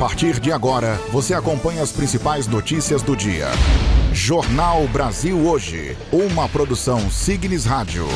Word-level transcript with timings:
partir 0.00 0.40
de 0.40 0.50
agora, 0.50 0.98
você 1.12 1.34
acompanha 1.34 1.82
as 1.82 1.92
principais 1.92 2.46
notícias 2.46 3.02
do 3.02 3.14
dia. 3.14 3.48
Jornal 4.14 4.88
Brasil 4.88 5.36
Hoje, 5.46 5.94
uma 6.10 6.48
produção 6.48 7.10
Signes 7.10 7.66
Rádio. 7.66 8.06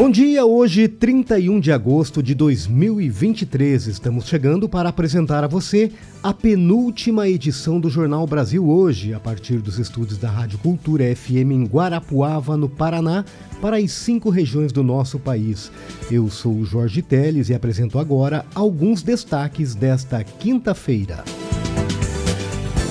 Bom 0.00 0.08
dia, 0.08 0.46
hoje 0.46 0.88
31 0.88 1.60
de 1.60 1.70
agosto 1.70 2.22
de 2.22 2.34
2023. 2.34 3.86
Estamos 3.86 4.26
chegando 4.26 4.66
para 4.66 4.88
apresentar 4.88 5.44
a 5.44 5.46
você 5.46 5.92
a 6.22 6.32
penúltima 6.32 7.28
edição 7.28 7.78
do 7.78 7.90
Jornal 7.90 8.26
Brasil 8.26 8.66
Hoje, 8.66 9.12
a 9.12 9.20
partir 9.20 9.58
dos 9.58 9.78
estúdios 9.78 10.18
da 10.18 10.30
Rádio 10.30 10.58
Cultura 10.60 11.04
FM 11.14 11.52
em 11.52 11.64
Guarapuava, 11.66 12.56
no 12.56 12.66
Paraná, 12.66 13.26
para 13.60 13.76
as 13.76 13.92
cinco 13.92 14.30
regiões 14.30 14.72
do 14.72 14.82
nosso 14.82 15.18
país. 15.18 15.70
Eu 16.10 16.30
sou 16.30 16.54
o 16.54 16.64
Jorge 16.64 17.02
Teles 17.02 17.50
e 17.50 17.54
apresento 17.54 17.98
agora 17.98 18.46
alguns 18.54 19.02
destaques 19.02 19.74
desta 19.74 20.24
quinta-feira. 20.24 21.22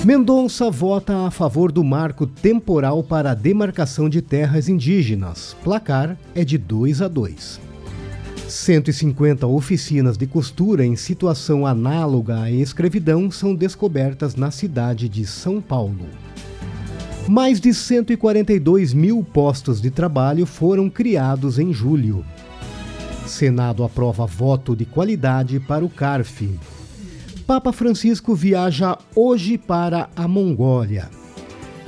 Mendonça 0.02 0.70
vota 0.70 1.26
a 1.26 1.30
favor 1.30 1.70
do 1.70 1.84
marco 1.84 2.26
temporal 2.26 3.02
para 3.02 3.32
a 3.32 3.34
demarcação 3.34 4.08
de 4.08 4.22
terras 4.22 4.66
indígenas. 4.66 5.54
Placar 5.62 6.16
é 6.34 6.42
de 6.42 6.56
2 6.56 7.02
a 7.02 7.08
2. 7.08 7.60
150 8.48 9.46
oficinas 9.46 10.16
de 10.16 10.26
costura 10.26 10.86
em 10.86 10.96
situação 10.96 11.66
análoga 11.66 12.40
à 12.40 12.50
escravidão 12.50 13.30
são 13.30 13.54
descobertas 13.54 14.34
na 14.34 14.50
cidade 14.50 15.06
de 15.06 15.26
São 15.26 15.60
Paulo. 15.60 16.06
Mais 17.28 17.60
de 17.60 17.74
142 17.74 18.94
mil 18.94 19.22
postos 19.22 19.82
de 19.82 19.90
trabalho 19.90 20.46
foram 20.46 20.88
criados 20.88 21.58
em 21.58 21.74
julho. 21.74 22.24
Senado 23.26 23.84
aprova 23.84 24.24
voto 24.24 24.74
de 24.74 24.86
qualidade 24.86 25.60
para 25.60 25.84
o 25.84 25.90
CARF. 25.90 26.58
Papa 27.50 27.72
Francisco 27.72 28.32
viaja 28.32 28.96
hoje 29.12 29.58
para 29.58 30.08
a 30.14 30.28
Mongólia. 30.28 31.10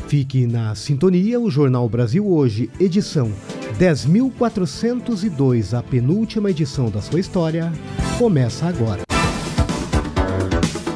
Fique 0.08 0.44
na 0.44 0.74
sintonia, 0.74 1.38
o 1.38 1.48
Jornal 1.48 1.88
Brasil 1.88 2.26
Hoje, 2.26 2.68
edição 2.80 3.30
10.402, 3.78 5.78
a 5.78 5.80
penúltima 5.80 6.50
edição 6.50 6.90
da 6.90 7.00
sua 7.00 7.20
história, 7.20 7.72
começa 8.18 8.66
agora. 8.66 9.11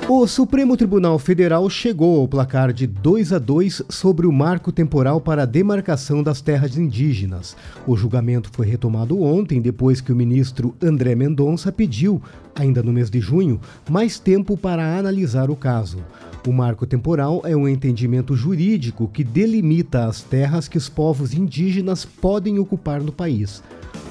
O 0.09 0.25
Supremo 0.29 0.77
Tribunal 0.77 1.19
Federal 1.19 1.69
chegou 1.69 2.21
ao 2.21 2.29
placar 2.29 2.73
de 2.73 2.87
2 2.87 3.33
a 3.33 3.41
2 3.41 3.83
sobre 3.89 4.25
o 4.25 4.31
marco 4.31 4.71
temporal 4.71 5.21
para 5.21 5.43
a 5.43 5.47
demarcação 5.47 6.23
das 6.23 6.41
terras 6.41 6.79
indígenas. 6.79 7.57
O 7.85 7.97
julgamento 7.97 8.49
foi 8.53 8.69
retomado 8.69 9.21
ontem, 9.21 9.61
depois 9.61 10.01
que 10.01 10.13
o 10.13 10.17
ministro 10.17 10.77
André 10.81 11.17
Mendonça 11.17 11.73
pediu, 11.73 12.23
ainda 12.55 12.85
no 12.85 12.93
mês 12.93 13.11
de 13.11 13.19
junho, 13.19 13.61
mais 13.91 14.17
tempo 14.17 14.57
para 14.57 14.97
analisar 14.97 15.51
o 15.51 15.57
caso. 15.57 15.99
O 16.47 16.53
marco 16.53 16.87
temporal 16.87 17.43
é 17.45 17.57
um 17.57 17.67
entendimento 17.67 18.37
jurídico 18.37 19.09
que 19.09 19.25
delimita 19.25 20.07
as 20.07 20.23
terras 20.23 20.69
que 20.69 20.79
os 20.79 20.89
povos 20.89 21.35
indígenas 21.35 22.05
podem 22.05 22.61
ocupar 22.61 23.03
no 23.03 23.11
país. 23.11 23.61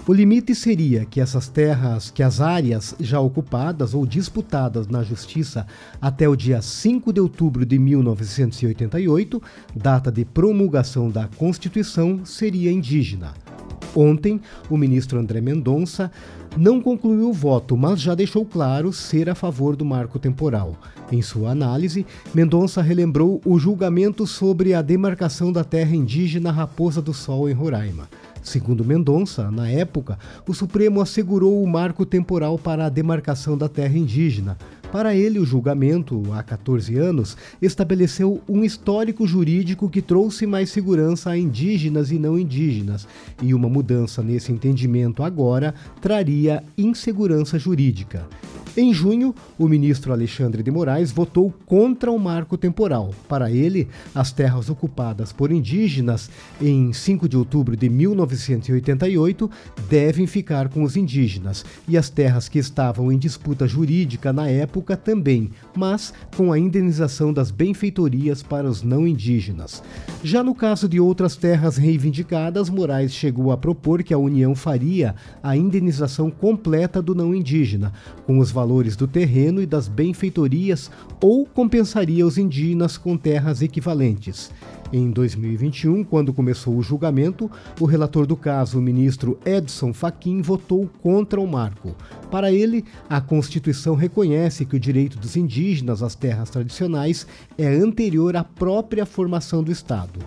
O 0.07 0.13
limite 0.13 0.53
seria 0.53 1.03
que 1.03 1.19
essas 1.19 1.47
terras, 1.47 2.11
que 2.11 2.21
as 2.21 2.39
áreas 2.39 2.93
já 2.99 3.19
ocupadas 3.19 3.95
ou 3.95 4.05
disputadas 4.05 4.87
na 4.87 5.01
Justiça 5.01 5.65
até 5.99 6.29
o 6.29 6.35
dia 6.35 6.61
5 6.61 7.11
de 7.11 7.19
outubro 7.19 7.65
de 7.65 7.79
1988, 7.79 9.41
data 9.75 10.11
de 10.11 10.23
promulgação 10.23 11.09
da 11.09 11.27
Constituição, 11.27 12.23
seria 12.23 12.71
indígena. 12.71 13.33
Ontem, 13.95 14.39
o 14.69 14.77
ministro 14.77 15.17
André 15.17 15.41
Mendonça 15.41 16.11
não 16.55 16.79
concluiu 16.79 17.31
o 17.31 17.33
voto, 17.33 17.75
mas 17.75 17.99
já 17.99 18.13
deixou 18.13 18.45
claro 18.45 18.93
ser 18.93 19.27
a 19.27 19.33
favor 19.33 19.75
do 19.75 19.83
marco 19.83 20.19
temporal. 20.19 20.77
Em 21.11 21.23
sua 21.23 21.49
análise, 21.49 22.05
Mendonça 22.31 22.79
relembrou 22.79 23.41
o 23.43 23.57
julgamento 23.57 24.27
sobre 24.27 24.75
a 24.75 24.83
demarcação 24.83 25.51
da 25.51 25.63
terra 25.63 25.95
indígena 25.95 26.51
Raposa 26.51 27.01
do 27.01 27.13
Sol 27.13 27.49
em 27.49 27.53
Roraima. 27.53 28.07
Segundo 28.45 28.85
Mendonça, 28.85 29.49
na 29.49 29.67
época, 29.67 30.19
o 30.47 30.53
Supremo 30.53 31.01
assegurou 31.01 31.63
o 31.63 31.67
marco 31.67 32.05
temporal 32.05 32.59
para 32.59 32.85
a 32.85 32.89
demarcação 32.89 33.57
da 33.57 33.67
terra 33.67 33.97
indígena. 33.97 34.55
Para 34.95 35.13
ele, 35.13 35.39
o 35.39 35.45
julgamento, 35.45 36.23
há 36.31 36.41
14 36.41 36.97
anos, 36.97 37.35
estabeleceu 37.61 38.41
um 38.47 38.63
histórico 38.63 39.27
jurídico 39.27 39.89
que 39.89 40.01
trouxe 40.01 40.47
mais 40.47 40.69
segurança 40.69 41.31
a 41.31 41.37
indígenas 41.37 42.11
e 42.11 42.17
não 42.17 42.39
indígenas, 42.39 43.05
e 43.43 43.53
uma 43.53 43.67
mudança 43.67 44.23
nesse 44.23 44.53
entendimento 44.53 45.21
agora 45.21 45.75
traria 45.99 46.63
insegurança 46.77 47.59
jurídica. 47.59 48.25
Em 48.77 48.93
junho, 48.93 49.33
o 49.57 49.69
ministro 49.69 50.11
Alexandre 50.11 50.61
de 50.61 50.69
Moraes 50.69 51.09
votou 51.09 51.53
contra 51.65 52.11
o 52.11 52.19
marco 52.19 52.57
temporal. 52.57 53.13
Para 53.25 53.49
ele, 53.49 53.87
as 54.13 54.33
terras 54.33 54.69
ocupadas 54.69 55.31
por 55.31 55.49
indígenas 55.49 56.29
em 56.61 56.91
5 56.91 57.29
de 57.29 57.37
outubro 57.37 57.77
de 57.77 57.87
1988 57.87 59.49
devem 59.89 60.27
ficar 60.27 60.67
com 60.67 60.83
os 60.83 60.97
indígenas 60.97 61.63
e 61.87 61.97
as 61.97 62.09
terras 62.09 62.49
que 62.49 62.59
estavam 62.59 63.09
em 63.13 63.17
disputa 63.17 63.65
jurídica 63.65 64.33
na 64.33 64.49
época 64.49 64.84
também, 64.93 65.51
mas 65.73 66.13
com 66.35 66.51
a 66.51 66.59
indenização 66.59 67.31
das 67.31 67.49
benfeitorias 67.49 68.43
para 68.43 68.67
os 68.67 68.83
não 68.83 69.07
indígenas. 69.07 69.81
Já 70.21 70.43
no 70.43 70.53
caso 70.53 70.89
de 70.89 70.99
outras 70.99 71.37
terras 71.37 71.77
reivindicadas, 71.77 72.69
Moraes 72.69 73.13
chegou 73.13 73.53
a 73.53 73.57
propor 73.57 74.03
que 74.03 74.13
a 74.13 74.17
União 74.17 74.53
faria 74.53 75.15
a 75.41 75.55
indenização 75.55 76.29
completa 76.29 77.01
do 77.01 77.15
não 77.15 77.33
indígena, 77.33 77.93
com 78.25 78.39
os 78.39 78.51
valores 78.51 78.97
do 78.97 79.07
terreno 79.07 79.61
e 79.61 79.65
das 79.65 79.87
benfeitorias 79.87 80.91
ou 81.21 81.45
compensaria 81.45 82.27
os 82.27 82.37
indígenas 82.37 82.97
com 82.97 83.15
terras 83.15 83.61
equivalentes. 83.61 84.51
Em 84.93 85.09
2021, 85.09 86.03
quando 86.03 86.31
começou 86.31 86.77
o 86.77 86.81
julgamento, 86.81 87.49
o 87.79 87.85
relator 87.85 88.27
do 88.27 88.35
caso, 88.35 88.77
o 88.77 88.81
ministro 88.81 89.39
Edson 89.43 89.91
Fachin, 89.91 90.41
votou 90.41 90.87
contra 91.01 91.41
o 91.41 91.47
marco. 91.47 91.95
Para 92.29 92.51
ele, 92.51 92.85
a 93.09 93.19
Constituição 93.19 93.95
reconhece 93.95 94.63
que 94.63 94.75
o 94.75 94.79
direito 94.79 95.17
dos 95.17 95.35
indígenas 95.35 96.03
às 96.03 96.13
terras 96.13 96.49
tradicionais 96.49 97.25
é 97.57 97.67
anterior 97.67 98.35
à 98.35 98.43
própria 98.43 99.05
formação 99.05 99.63
do 99.63 99.71
Estado. 99.71 100.19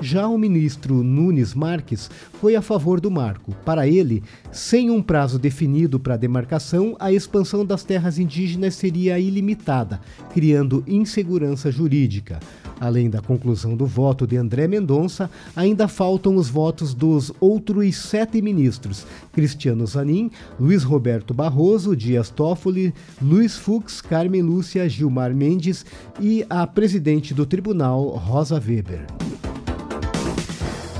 Já 0.00 0.28
o 0.28 0.36
ministro 0.36 1.02
Nunes 1.02 1.54
Marques 1.54 2.10
foi 2.40 2.56
a 2.56 2.62
favor 2.62 3.00
do 3.00 3.10
marco. 3.10 3.54
Para 3.64 3.86
ele, 3.86 4.22
sem 4.52 4.90
um 4.90 5.00
prazo 5.00 5.38
definido 5.38 5.98
para 5.98 6.14
a 6.14 6.18
demarcação, 6.18 6.96
a 6.98 7.12
expansão 7.12 7.64
das 7.64 7.84
terras 7.84 8.18
indígenas 8.18 8.74
seria 8.74 9.18
ilimitada, 9.18 10.00
criando 10.32 10.84
insegurança 10.86 11.70
jurídica. 11.70 12.40
Além 12.84 13.08
da 13.08 13.22
conclusão 13.22 13.74
do 13.74 13.86
voto 13.86 14.26
de 14.26 14.36
André 14.36 14.68
Mendonça, 14.68 15.30
ainda 15.56 15.88
faltam 15.88 16.36
os 16.36 16.50
votos 16.50 16.92
dos 16.92 17.32
outros 17.40 17.96
sete 17.96 18.42
ministros: 18.42 19.06
Cristiano 19.32 19.86
Zanin, 19.86 20.30
Luiz 20.60 20.82
Roberto 20.82 21.32
Barroso, 21.32 21.96
Dias 21.96 22.28
Toffoli, 22.28 22.92
Luiz 23.22 23.56
Fux, 23.56 24.02
Carmen 24.02 24.42
Lúcia, 24.42 24.86
Gilmar 24.86 25.34
Mendes 25.34 25.86
e 26.20 26.44
a 26.50 26.66
presidente 26.66 27.32
do 27.32 27.46
tribunal, 27.46 28.04
Rosa 28.04 28.56
Weber. 28.56 29.06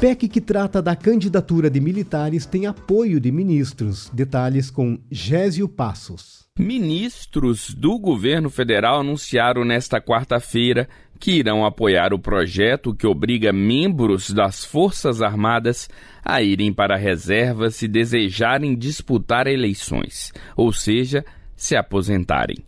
PEC 0.01 0.27
que 0.27 0.41
trata 0.41 0.81
da 0.81 0.97
candidatura 0.97 1.69
de 1.69 1.81
militares 1.81 2.47
tem 2.47 2.65
apoio 2.65 3.21
de 3.21 3.31
ministros. 3.31 4.11
Detalhes 4.11 4.71
com 4.71 4.99
Gésio 5.11 5.69
Passos. 5.69 6.45
Ministros 6.57 7.75
do 7.75 7.99
governo 7.99 8.49
federal 8.49 9.01
anunciaram 9.01 9.65
nesta 9.65 10.01
quarta-feira 10.01 10.89
que 11.25 11.33
irão 11.33 11.65
apoiar 11.65 12.13
o 12.13 12.19
projeto 12.19 12.95
que 12.95 13.07
obriga 13.07 13.51
membros 13.51 14.29
das 14.29 14.63
Forças 14.63 15.23
Armadas 15.23 15.89
a 16.23 16.43
irem 16.43 16.71
para 16.71 16.97
a 16.97 16.99
reserva 16.99 17.71
se 17.71 17.89
desejarem 17.89 18.77
disputar 18.77 19.47
eleições, 19.47 20.35
ou 20.55 20.71
seja, 20.71 21.25
se 21.57 21.77
aposentarem. 21.77 22.59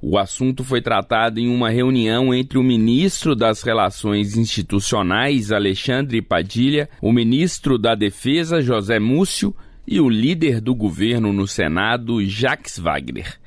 O 0.00 0.16
assunto 0.16 0.64
foi 0.64 0.80
tratado 0.80 1.38
em 1.38 1.54
uma 1.54 1.68
reunião 1.68 2.32
entre 2.32 2.56
o 2.56 2.62
ministro 2.62 3.36
das 3.36 3.60
Relações 3.60 4.38
Institucionais, 4.38 5.52
Alexandre 5.52 6.22
Padilha, 6.22 6.88
o 6.98 7.12
ministro 7.12 7.76
da 7.76 7.94
Defesa, 7.94 8.62
José 8.62 8.98
Múcio, 8.98 9.54
e 9.86 10.00
o 10.00 10.08
líder 10.08 10.62
do 10.62 10.74
governo 10.74 11.30
no 11.30 11.46
Senado, 11.46 12.24
Jacques 12.24 12.78
Wagner. 12.78 13.41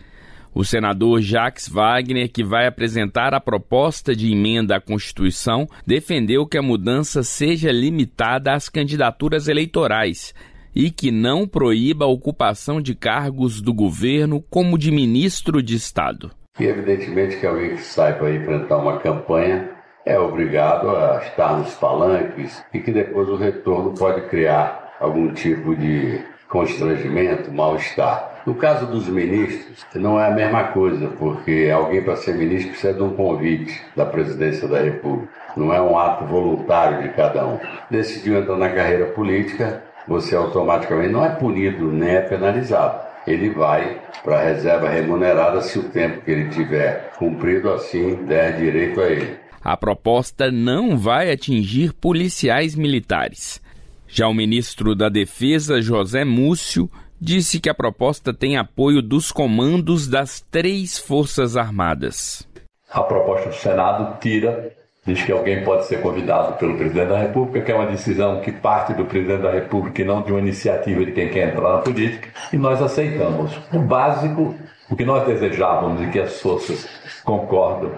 O 0.55 0.63
senador 0.63 1.19
Jacques 1.21 1.67
Wagner, 1.67 2.31
que 2.31 2.41
vai 2.41 2.65
apresentar 2.65 3.33
a 3.33 3.41
proposta 3.41 4.15
de 4.15 4.31
emenda 4.31 4.77
à 4.77 4.79
Constituição, 4.79 5.67
defendeu 5.85 6.47
que 6.47 6.57
a 6.57 6.61
mudança 6.61 7.23
seja 7.23 7.73
limitada 7.73 8.53
às 8.53 8.69
candidaturas 8.69 9.49
eleitorais 9.49 10.33
e 10.73 10.89
que 10.89 11.11
não 11.11 11.45
proíba 11.45 12.05
a 12.05 12.07
ocupação 12.07 12.79
de 12.79 12.95
cargos 12.95 13.61
do 13.61 13.73
governo 13.73 14.41
como 14.49 14.77
de 14.77 14.91
ministro 14.91 15.61
de 15.61 15.75
Estado. 15.75 16.31
E 16.57 16.63
evidentemente 16.63 17.35
que 17.35 17.45
alguém 17.45 17.75
que 17.75 17.81
sai 17.81 18.17
para 18.17 18.33
enfrentar 18.33 18.77
uma 18.77 18.97
campanha 18.99 19.71
é 20.05 20.17
obrigado 20.17 20.89
a 20.89 21.21
estar 21.21 21.57
nos 21.57 21.73
palanques 21.73 22.63
e 22.73 22.79
que 22.79 22.93
depois 22.93 23.27
o 23.27 23.35
retorno 23.35 23.93
pode 23.93 24.21
criar 24.29 24.95
algum 25.01 25.33
tipo 25.33 25.75
de 25.75 26.23
constrangimento, 26.47 27.51
mal-estar. 27.51 28.34
No 28.45 28.53
caso 28.53 28.85
dos 28.85 29.07
ministros, 29.07 29.83
não 29.95 30.19
é 30.19 30.27
a 30.27 30.31
mesma 30.31 30.65
coisa, 30.65 31.07
porque 31.07 31.71
alguém 31.73 32.03
para 32.03 32.15
ser 32.15 32.35
ministro 32.35 32.69
precisa 32.69 32.93
de 32.93 33.01
um 33.01 33.15
convite 33.15 33.81
da 33.95 34.05
presidência 34.05 34.67
da 34.67 34.79
República. 34.79 35.33
Não 35.57 35.73
é 35.73 35.81
um 35.81 35.97
ato 35.97 36.25
voluntário 36.25 37.01
de 37.01 37.09
cada 37.15 37.43
um. 37.47 37.57
Decidiu 37.89 38.37
entrar 38.37 38.55
na 38.57 38.69
carreira 38.69 39.05
política, 39.07 39.81
você 40.07 40.35
automaticamente 40.35 41.11
não 41.11 41.25
é 41.25 41.29
punido 41.29 41.91
nem 41.91 42.09
é 42.09 42.21
penalizado. 42.21 43.03
Ele 43.25 43.49
vai 43.49 43.99
para 44.23 44.39
a 44.39 44.43
reserva 44.43 44.89
remunerada 44.89 45.61
se 45.61 45.79
o 45.79 45.89
tempo 45.89 46.21
que 46.21 46.29
ele 46.29 46.49
tiver 46.49 47.13
cumprido 47.17 47.71
assim 47.71 48.25
der 48.25 48.57
direito 48.57 49.01
a 49.01 49.09
ele. 49.09 49.37
A 49.63 49.75
proposta 49.75 50.51
não 50.51 50.95
vai 50.95 51.31
atingir 51.31 51.93
policiais 51.93 52.75
militares. 52.75 53.59
Já 54.07 54.27
o 54.27 54.33
ministro 54.35 54.93
da 54.93 55.09
Defesa, 55.09 55.81
José 55.81 56.23
Múcio, 56.23 56.87
disse 57.19 57.59
que 57.59 57.69
a 57.69 57.73
proposta 57.73 58.33
tem 58.33 58.57
apoio 58.57 59.01
dos 59.01 59.31
comandos 59.31 60.07
das 60.07 60.41
três 60.51 60.97
Forças 60.97 61.55
Armadas. 61.55 62.47
A 62.91 63.01
proposta 63.01 63.49
do 63.49 63.55
Senado 63.55 64.19
tira, 64.19 64.71
diz 65.05 65.23
que 65.23 65.31
alguém 65.31 65.63
pode 65.63 65.85
ser 65.85 66.01
convidado 66.01 66.57
pelo 66.57 66.77
presidente 66.77 67.09
da 67.09 67.19
República, 67.19 67.61
que 67.61 67.71
é 67.71 67.75
uma 67.75 67.87
decisão 67.87 68.41
que 68.41 68.51
parte 68.51 68.93
do 68.93 69.05
presidente 69.05 69.43
da 69.43 69.51
República 69.51 70.01
e 70.01 70.05
não 70.05 70.21
de 70.21 70.31
uma 70.31 70.39
iniciativa 70.39 71.05
de 71.05 71.11
quem 71.11 71.29
quer 71.29 71.49
entrar 71.49 71.73
na 71.73 71.77
política, 71.79 72.29
e 72.51 72.57
nós 72.57 72.81
aceitamos. 72.81 73.51
O 73.71 73.79
básico, 73.79 74.55
o 74.89 74.95
que 74.95 75.05
nós 75.05 75.25
desejávamos 75.25 76.01
e 76.01 76.09
que 76.09 76.19
as 76.19 76.39
forças 76.39 76.87
concordam 77.23 77.91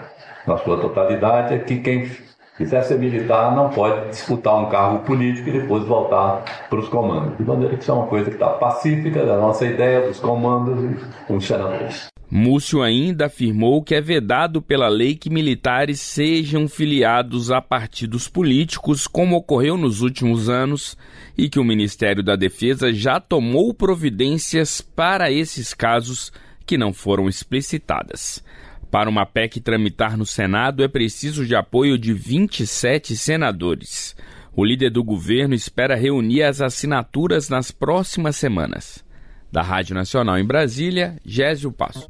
na 0.45 0.57
sua 0.57 0.79
totalidade, 0.79 1.53
é 1.53 1.59
que 1.59 1.79
quem 1.79 2.09
quiser 2.57 2.83
ser 2.83 2.97
militar 2.97 3.55
não 3.55 3.69
pode 3.69 4.09
disputar 4.09 4.55
um 4.55 4.67
cargo 4.67 4.99
político 5.05 5.49
e 5.49 5.61
depois 5.61 5.83
voltar 5.85 6.67
para 6.69 6.79
os 6.79 6.89
comandos. 6.89 7.37
De 7.37 7.43
maneira 7.43 7.75
que 7.75 7.83
isso 7.83 7.91
é 7.91 7.93
uma 7.93 8.07
coisa 8.07 8.25
que 8.25 8.35
está 8.35 8.49
pacífica, 8.49 9.25
da 9.25 9.37
nossa 9.37 9.65
ideia, 9.65 10.07
dos 10.07 10.19
comandos 10.19 10.83
e 10.83 11.33
dos 11.33 11.45
senadores. 11.45 12.07
Múcio 12.29 12.81
ainda 12.81 13.27
afirmou 13.27 13.81
que 13.81 13.95
é 13.95 14.01
vedado 14.01 14.61
pela 14.61 14.89
lei 14.89 15.15
que 15.15 15.29
militares 15.29 16.01
sejam 16.01 16.67
filiados 16.67 17.51
a 17.51 17.61
partidos 17.61 18.27
políticos, 18.27 19.07
como 19.07 19.37
ocorreu 19.37 19.77
nos 19.77 20.01
últimos 20.01 20.49
anos, 20.49 20.97
e 21.37 21.47
que 21.47 21.57
o 21.57 21.63
Ministério 21.63 22.21
da 22.21 22.35
Defesa 22.35 22.91
já 22.91 23.21
tomou 23.21 23.73
providências 23.73 24.81
para 24.81 25.31
esses 25.31 25.73
casos 25.73 26.33
que 26.65 26.77
não 26.77 26.91
foram 26.91 27.29
explicitadas. 27.29 28.43
Para 28.89 29.09
uma 29.09 29.25
PEC 29.25 29.59
tramitar 29.59 30.17
no 30.17 30.25
Senado 30.25 30.83
é 30.83 30.87
preciso 30.87 31.45
de 31.45 31.55
apoio 31.55 31.97
de 31.97 32.13
27 32.13 33.15
senadores. 33.15 34.15
O 34.55 34.63
líder 34.63 34.89
do 34.89 35.03
governo 35.03 35.53
espera 35.53 35.95
reunir 35.95 36.43
as 36.43 36.61
assinaturas 36.61 37.49
nas 37.49 37.69
próximas 37.69 38.35
semanas. 38.35 39.05
Da 39.51 39.61
Rádio 39.61 39.93
Nacional 39.93 40.37
em 40.37 40.45
Brasília, 40.45 41.17
Gésio 41.23 41.71
Passo. 41.71 42.09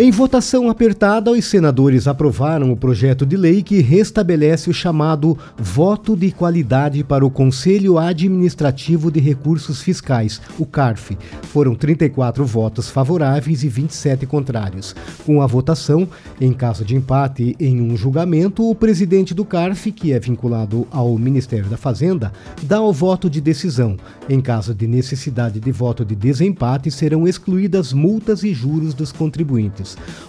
Em 0.00 0.10
votação 0.10 0.68
apertada, 0.68 1.30
os 1.30 1.44
senadores 1.44 2.08
aprovaram 2.08 2.72
o 2.72 2.76
projeto 2.76 3.24
de 3.24 3.36
lei 3.36 3.62
que 3.62 3.80
restabelece 3.80 4.70
o 4.70 4.74
chamado 4.74 5.38
voto 5.56 6.16
de 6.16 6.32
qualidade 6.32 7.04
para 7.04 7.24
o 7.24 7.30
Conselho 7.30 7.98
Administrativo 7.98 9.12
de 9.12 9.20
Recursos 9.20 9.82
Fiscais, 9.82 10.40
o 10.58 10.64
CARF. 10.64 11.16
Foram 11.42 11.74
34 11.74 12.44
votos 12.44 12.88
favoráveis 12.88 13.62
e 13.62 13.68
27 13.68 14.26
contrários. 14.26 14.96
Com 15.26 15.42
a 15.42 15.46
votação, 15.46 16.08
em 16.40 16.52
caso 16.52 16.84
de 16.84 16.96
empate 16.96 17.54
em 17.60 17.80
um 17.80 17.96
julgamento, 17.96 18.68
o 18.68 18.74
presidente 18.74 19.34
do 19.34 19.44
CARF, 19.44 19.92
que 19.92 20.12
é 20.12 20.18
vinculado 20.18 20.86
ao 20.90 21.16
Ministério 21.18 21.68
da 21.68 21.76
Fazenda, 21.76 22.32
dá 22.62 22.80
o 22.80 22.92
voto 22.92 23.28
de 23.28 23.40
decisão. 23.40 23.96
Em 24.28 24.40
caso 24.40 24.74
de 24.74 24.86
necessidade 24.86 25.60
de 25.60 25.70
voto 25.70 26.04
de 26.04 26.16
desempate, 26.16 26.90
serão 26.90 27.28
excluídas 27.28 27.92
multas 27.92 28.42
e 28.42 28.54
juros 28.54 28.94
dos 28.94 29.12
contribuintes. 29.12 29.71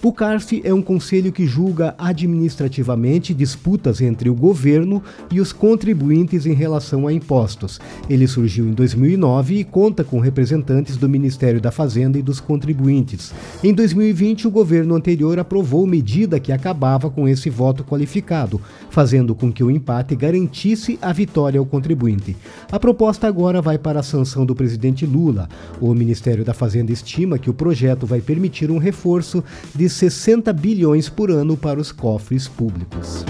O 0.02 0.12
CARF 0.12 0.62
é 0.64 0.74
um 0.74 0.82
conselho 0.82 1.32
que 1.32 1.46
julga 1.46 1.96
administrativamente 1.98 3.34
disputas 3.34 4.02
entre 4.02 4.30
o 4.30 4.36
governo 4.36 5.02
e 5.32 5.40
os 5.40 5.52
contribuintes 5.52 6.46
em 6.46 6.54
relação 6.54 7.08
a 7.08 7.14
impostos. 7.14 7.80
Ele 8.10 8.28
surgiu 8.28 8.68
em 8.68 8.74
2009 8.74 9.56
e 9.60 9.64
conta 9.64 10.04
com 10.04 10.20
representantes 10.20 10.98
do 10.98 11.10
Ministério 11.10 11.60
da 11.60 11.72
Fazenda 11.72 12.18
e 12.18 12.22
dos 12.22 12.40
contribuintes. 12.40 13.34
Em 13.64 13.74
2020, 13.74 14.48
o 14.48 14.52
governo 14.52 14.96
anterior 14.96 15.40
aprovou 15.40 15.86
medida 15.86 16.40
que 16.40 16.52
acabava 16.52 17.10
com 17.10 17.28
esse 17.28 17.50
voto 17.50 17.84
qualificado, 17.84 18.60
fazendo 18.90 19.36
com 19.36 19.52
que 19.52 19.64
o 19.64 19.72
empate 19.72 20.16
garantisse 20.16 20.98
a 21.02 21.12
vitória 21.12 21.60
ao 21.60 21.66
contribuinte. 21.66 22.36
A 22.72 22.80
proposta 22.80 23.28
agora 23.28 23.62
vai 23.62 23.78
para 23.78 24.00
a 24.00 24.04
sanção 24.04 24.46
do 24.46 24.56
presidente 24.56 25.06
Lula. 25.06 25.48
O 25.80 25.94
Ministério 25.94 26.44
da 26.44 26.54
Fazenda 26.54 26.92
estima 26.92 27.38
que 27.38 27.50
o 27.50 27.54
projeto 27.54 28.06
vai 28.06 28.22
permitir 28.22 28.70
um 28.70 28.78
reforço 28.78 29.33
de 29.74 29.88
60 29.88 30.52
bilhões 30.52 31.08
por 31.08 31.32
ano 31.32 31.56
para 31.56 31.80
os 31.80 31.94
cofres 31.94 32.48
públicos. 32.48 33.24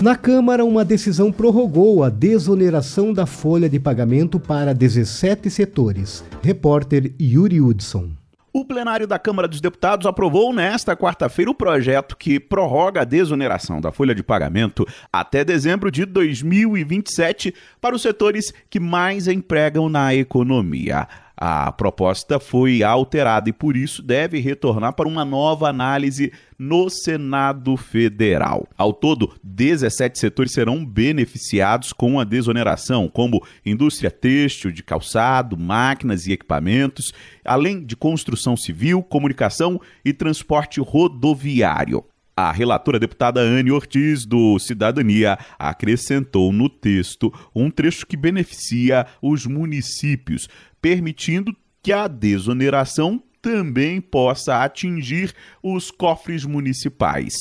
Na 0.00 0.14
Câmara, 0.14 0.64
uma 0.64 0.84
decisão 0.84 1.32
prorrogou 1.32 2.04
a 2.04 2.08
desoneração 2.08 3.12
da 3.12 3.26
folha 3.26 3.68
de 3.68 3.80
pagamento 3.80 4.38
para 4.38 4.72
17 4.72 5.50
setores. 5.50 6.22
Repórter 6.40 7.12
Yuri 7.20 7.60
Hudson. 7.60 8.10
O 8.52 8.64
plenário 8.64 9.06
da 9.06 9.18
Câmara 9.18 9.46
dos 9.46 9.60
Deputados 9.60 10.06
aprovou 10.06 10.52
nesta 10.52 10.96
quarta-feira 10.96 11.50
o 11.50 11.54
projeto 11.54 12.16
que 12.16 12.40
prorroga 12.40 13.02
a 13.02 13.04
desoneração 13.04 13.80
da 13.80 13.92
folha 13.92 14.14
de 14.14 14.22
pagamento 14.22 14.86
até 15.12 15.44
dezembro 15.44 15.90
de 15.90 16.04
2027 16.06 17.52
para 17.80 17.94
os 17.94 18.00
setores 18.00 18.52
que 18.70 18.80
mais 18.80 19.28
empregam 19.28 19.88
na 19.88 20.14
economia. 20.14 21.06
A 21.40 21.70
proposta 21.70 22.40
foi 22.40 22.82
alterada 22.82 23.48
e, 23.48 23.52
por 23.52 23.76
isso, 23.76 24.02
deve 24.02 24.40
retornar 24.40 24.94
para 24.94 25.06
uma 25.06 25.24
nova 25.24 25.68
análise 25.68 26.32
no 26.58 26.90
Senado 26.90 27.76
Federal. 27.76 28.66
Ao 28.76 28.92
todo, 28.92 29.32
17 29.44 30.18
setores 30.18 30.50
serão 30.50 30.84
beneficiados 30.84 31.92
com 31.92 32.18
a 32.18 32.24
desoneração, 32.24 33.06
como 33.06 33.40
indústria 33.64 34.10
têxtil, 34.10 34.72
de 34.72 34.82
calçado, 34.82 35.56
máquinas 35.56 36.26
e 36.26 36.32
equipamentos, 36.32 37.12
além 37.44 37.84
de 37.84 37.94
construção 37.94 38.56
civil, 38.56 39.00
comunicação 39.00 39.80
e 40.04 40.12
transporte 40.12 40.80
rodoviário. 40.80 42.04
A 42.40 42.52
relatora 42.52 43.00
deputada 43.00 43.40
Anne 43.40 43.72
Ortiz, 43.72 44.24
do 44.24 44.60
Cidadania, 44.60 45.36
acrescentou 45.58 46.52
no 46.52 46.68
texto 46.68 47.32
um 47.52 47.68
trecho 47.68 48.06
que 48.06 48.16
beneficia 48.16 49.06
os 49.20 49.44
municípios, 49.44 50.48
permitindo 50.80 51.52
que 51.82 51.90
a 51.90 52.06
desoneração 52.06 53.20
também 53.42 54.00
possa 54.00 54.62
atingir 54.62 55.34
os 55.60 55.90
cofres 55.90 56.44
municipais. 56.44 57.34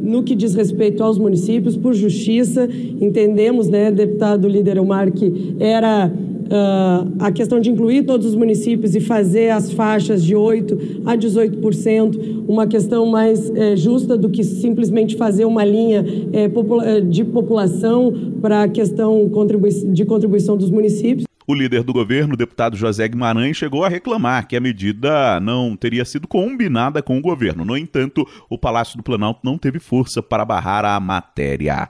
No 0.00 0.22
que 0.22 0.34
diz 0.34 0.54
respeito 0.54 1.04
aos 1.04 1.18
municípios, 1.18 1.76
por 1.76 1.92
justiça, 1.92 2.66
entendemos, 2.98 3.68
né, 3.68 3.90
deputado 3.90 4.48
líder 4.48 4.78
Elmar, 4.78 5.12
que 5.12 5.54
era 5.60 6.10
uh, 6.46 7.12
a 7.18 7.30
questão 7.32 7.60
de 7.60 7.70
incluir 7.70 8.04
todos 8.04 8.26
os 8.26 8.34
municípios 8.34 8.94
e 8.94 9.00
fazer 9.00 9.50
as 9.50 9.72
faixas 9.72 10.24
de 10.24 10.34
8% 10.34 11.02
a 11.04 11.16
18%, 11.16 12.44
uma 12.48 12.66
questão 12.66 13.06
mais 13.06 13.50
eh, 13.50 13.76
justa 13.76 14.16
do 14.16 14.28
que 14.28 14.44
simplesmente 14.44 15.16
fazer 15.16 15.44
uma 15.44 15.64
linha 15.64 16.04
eh, 16.32 16.48
popula 16.48 17.00
de 17.00 17.24
população 17.24 18.12
para 18.40 18.64
a 18.64 18.68
questão 18.68 19.28
contribui 19.28 19.70
de 19.70 20.04
contribuição 20.04 20.56
dos 20.56 20.70
municípios. 20.70 21.26
O 21.46 21.54
líder 21.54 21.82
do 21.82 21.92
governo, 21.92 22.36
deputado 22.36 22.76
José 22.76 23.06
Guimarães, 23.08 23.56
chegou 23.56 23.84
a 23.84 23.88
reclamar 23.88 24.46
que 24.46 24.56
a 24.56 24.60
medida 24.60 25.40
não 25.40 25.76
teria 25.76 26.04
sido 26.04 26.28
combinada 26.28 27.02
com 27.02 27.18
o 27.18 27.20
governo. 27.20 27.64
No 27.64 27.76
entanto, 27.76 28.26
o 28.48 28.56
Palácio 28.56 28.96
do 28.96 29.02
Planalto 29.02 29.40
não 29.42 29.58
teve 29.58 29.80
força 29.80 30.22
para 30.22 30.44
barrar 30.44 30.84
a 30.84 30.98
matéria. 31.00 31.88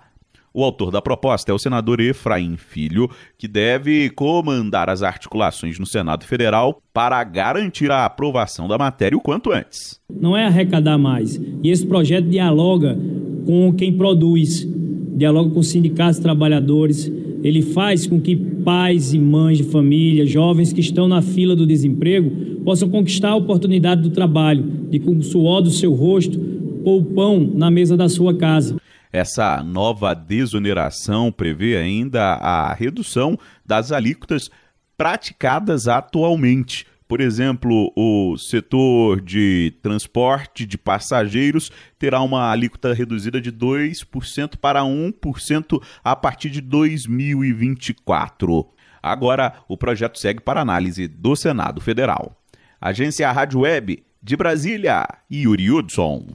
O 0.55 0.63
autor 0.63 0.91
da 0.91 1.01
proposta 1.01 1.51
é 1.51 1.55
o 1.55 1.59
senador 1.59 1.99
Efraim 1.99 2.57
Filho, 2.59 3.09
que 3.39 3.49
deve 3.49 4.11
comandar 4.11 4.91
as 4.91 5.03
articulações 5.03 5.79
no 5.79 5.87
Senado 5.87 6.27
Federal 6.27 6.83
para 6.93 7.25
garantir 7.25 7.91
a 7.91 8.05
aprovação 8.05 8.69
da 8.69 8.77
matéria 8.77 9.17
o 9.17 9.21
quanto 9.21 9.51
antes. 9.51 9.99
Não 10.11 10.37
é 10.37 10.45
arrecadar 10.45 10.99
mais. 10.99 11.41
E 11.63 11.71
esse 11.71 11.87
projeto 11.87 12.29
dialoga 12.29 12.99
com 13.47 13.73
quem 13.73 13.95
produz, 13.97 14.69
dialoga 15.17 15.55
com 15.55 15.63
sindicatos 15.63 16.19
trabalhadores, 16.19 17.11
ele 17.43 17.63
faz 17.63 18.07
com 18.07 18.21
que 18.21 18.37
pais 18.37 19.15
e 19.15 19.19
mães 19.19 19.57
de 19.57 19.65
família, 19.65 20.27
jovens 20.27 20.71
que 20.71 20.81
estão 20.81 21.09
na 21.09 21.23
fila 21.23 21.57
do 21.57 21.67
desemprego, 21.67 22.31
possam 22.63 22.91
conquistar 22.91 23.31
a 23.31 23.37
oportunidade 23.37 24.03
do 24.03 24.11
trabalho, 24.11 24.65
de 24.91 24.99
com 24.99 25.17
o 25.17 25.23
suor 25.23 25.63
do 25.63 25.71
seu 25.71 25.95
rosto 25.95 26.39
pôr 26.85 27.01
o 27.01 27.05
pão 27.05 27.51
na 27.55 27.71
mesa 27.71 27.97
da 27.97 28.09
sua 28.09 28.35
casa. 28.35 28.77
Essa 29.13 29.63
nova 29.63 30.15
desoneração 30.15 31.31
prevê 31.31 31.77
ainda 31.77 32.33
a 32.35 32.73
redução 32.73 33.39
das 33.65 33.93
alíquotas 33.93 34.51
praticadas 34.97 35.87
atualmente. 35.87 36.87
Por 37.07 37.21
exemplo, 37.21 37.93
o 37.95 38.39
setor 38.39 39.21
de 39.21 39.75
transporte 39.83 40.65
de 40.65 40.79
passageiros 40.79 41.71
terá 41.99 42.23
uma 42.23 42.51
alíquota 42.51 42.95
reduzida 42.95 43.39
de 43.39 43.53
2% 43.53 44.57
para 44.57 44.81
1% 44.81 45.83
a 46.03 46.17
partir 46.17 46.49
de 46.49 46.63
2024. 46.63 48.67
Agora, 49.03 49.57
o 49.69 49.77
projeto 49.77 50.19
segue 50.19 50.41
para 50.41 50.63
análise 50.63 51.07
do 51.07 51.37
Senado 51.37 51.83
Federal. 51.83 52.41
Agência 52.81 53.31
Rádio 53.31 53.61
Web 53.61 54.03
de 54.23 54.37
Brasília, 54.37 55.07
Yuri 55.31 55.71
Hudson. 55.71 56.29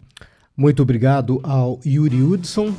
Muito 0.59 0.81
obrigado 0.81 1.39
ao 1.43 1.79
Yuri 1.85 2.23
Hudson. 2.23 2.73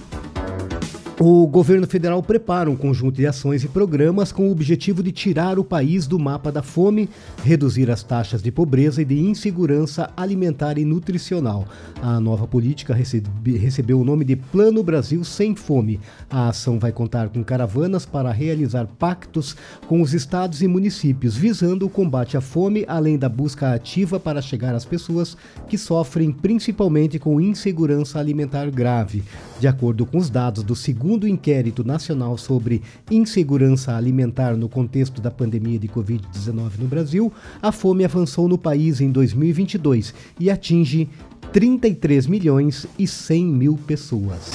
O 1.21 1.49
governo 1.49 1.85
federal 1.85 2.23
prepara 2.23 2.71
um 2.71 2.77
conjunto 2.77 3.17
de 3.17 3.27
ações 3.27 3.65
e 3.65 3.69
programas 3.69 4.31
com 4.31 4.47
o 4.47 4.53
objetivo 4.53 5.03
de 5.03 5.11
tirar 5.11 5.59
o 5.59 5.65
país 5.65 6.07
do 6.07 6.17
mapa 6.17 6.53
da 6.53 6.63
fome, 6.63 7.09
reduzir 7.43 7.91
as 7.91 8.05
taxas 8.05 8.41
de 8.41 8.53
pobreza 8.53 9.03
e 9.03 9.05
de 9.05 9.19
insegurança 9.19 10.11
alimentar 10.17 10.79
e 10.79 10.85
nutricional. 10.85 11.67
A 12.01 12.21
nova 12.21 12.47
política 12.47 12.95
recebe, 12.95 13.57
recebeu 13.57 14.01
o 14.01 14.05
nome 14.05 14.25
de 14.25 14.37
Plano 14.37 14.81
Brasil 14.81 15.25
Sem 15.25 15.57
Fome. 15.57 15.99
A 16.31 16.51
ação 16.51 16.79
vai 16.79 16.93
contar 16.93 17.31
com 17.31 17.43
caravanas 17.43 18.07
para 18.07 18.31
realizar 18.31 18.87
pactos 18.87 19.57
com 19.89 20.01
os 20.01 20.15
estados 20.15 20.63
e 20.63 20.69
municípios, 20.69 21.37
visando 21.37 21.85
o 21.85 21.91
combate 21.91 22.37
à 22.37 22.41
fome, 22.41 22.85
além 22.87 23.19
da 23.19 23.29
busca 23.29 23.75
ativa 23.75 24.21
para 24.21 24.41
chegar 24.41 24.73
às 24.73 24.85
pessoas 24.85 25.37
que 25.69 25.77
sofrem 25.77 26.31
principalmente 26.31 27.19
com 27.19 27.41
insegurança 27.41 28.21
alimentar 28.21 28.71
grave. 28.71 29.25
De 29.59 29.67
acordo 29.67 30.07
com 30.07 30.19
os 30.19 30.31
dados 30.31 30.63
do 30.63 30.77
segundo 30.77 31.08
segundo 31.09 31.27
inquérito 31.27 31.83
nacional 31.83 32.37
sobre 32.37 32.83
insegurança 33.11 33.97
alimentar 33.97 34.55
no 34.55 34.69
contexto 34.69 35.23
da 35.23 35.31
pandemia 35.31 35.79
de 35.79 35.89
Covid-19 35.89 36.73
no 36.81 36.87
Brasil, 36.87 37.33
a 37.63 37.73
fome 37.73 38.05
avançou 38.05 38.47
no 38.47 38.59
país 38.59 39.01
em 39.01 39.11
2022 39.11 40.13
e 40.39 40.51
atinge 40.51 41.09
33 41.51 42.27
milhões 42.27 42.87
e 42.99 43.07
100 43.07 43.47
mil 43.47 43.79
pessoas. 43.87 44.51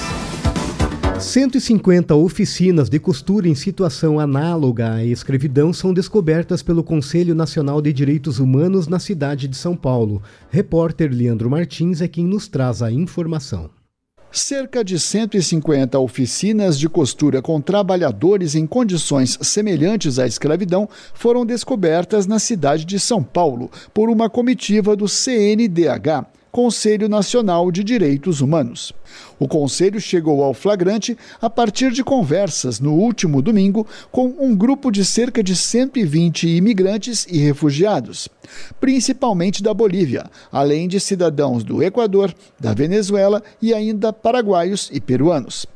150 1.18 2.14
oficinas 2.14 2.88
de 2.88 3.00
costura 3.00 3.48
em 3.48 3.54
situação 3.56 4.20
análoga 4.20 4.92
à 4.92 5.04
escravidão 5.04 5.72
são 5.72 5.92
descobertas 5.92 6.62
pelo 6.62 6.84
Conselho 6.84 7.34
Nacional 7.34 7.82
de 7.82 7.92
Direitos 7.92 8.38
Humanos 8.38 8.86
na 8.86 9.00
cidade 9.00 9.48
de 9.48 9.56
São 9.56 9.74
Paulo. 9.74 10.22
Repórter 10.50 11.10
Leandro 11.12 11.50
Martins 11.50 12.00
é 12.00 12.06
quem 12.06 12.24
nos 12.24 12.46
traz 12.46 12.80
a 12.80 12.92
informação. 12.92 13.70
Cerca 14.34 14.82
de 14.82 14.98
150 14.98 15.96
oficinas 16.00 16.76
de 16.76 16.88
costura 16.88 17.40
com 17.40 17.60
trabalhadores 17.60 18.56
em 18.56 18.66
condições 18.66 19.38
semelhantes 19.40 20.18
à 20.18 20.26
escravidão 20.26 20.88
foram 21.14 21.46
descobertas 21.46 22.26
na 22.26 22.40
cidade 22.40 22.84
de 22.84 22.98
São 22.98 23.22
Paulo 23.22 23.70
por 23.94 24.10
uma 24.10 24.28
comitiva 24.28 24.96
do 24.96 25.06
CNDH, 25.06 26.26
Conselho 26.54 27.08
Nacional 27.08 27.68
de 27.72 27.82
Direitos 27.82 28.40
Humanos. 28.40 28.92
O 29.40 29.48
Conselho 29.48 30.00
chegou 30.00 30.40
ao 30.40 30.54
flagrante 30.54 31.18
a 31.42 31.50
partir 31.50 31.90
de 31.90 32.04
conversas 32.04 32.78
no 32.78 32.94
último 32.94 33.42
domingo 33.42 33.84
com 34.12 34.32
um 34.38 34.54
grupo 34.54 34.92
de 34.92 35.04
cerca 35.04 35.42
de 35.42 35.56
120 35.56 36.46
imigrantes 36.46 37.26
e 37.28 37.38
refugiados, 37.38 38.28
principalmente 38.78 39.64
da 39.64 39.74
Bolívia, 39.74 40.30
além 40.52 40.86
de 40.86 41.00
cidadãos 41.00 41.64
do 41.64 41.82
Equador, 41.82 42.32
da 42.60 42.72
Venezuela 42.72 43.42
e 43.60 43.74
ainda 43.74 44.12
paraguaios 44.12 44.88
e 44.92 45.00
peruanos. 45.00 45.66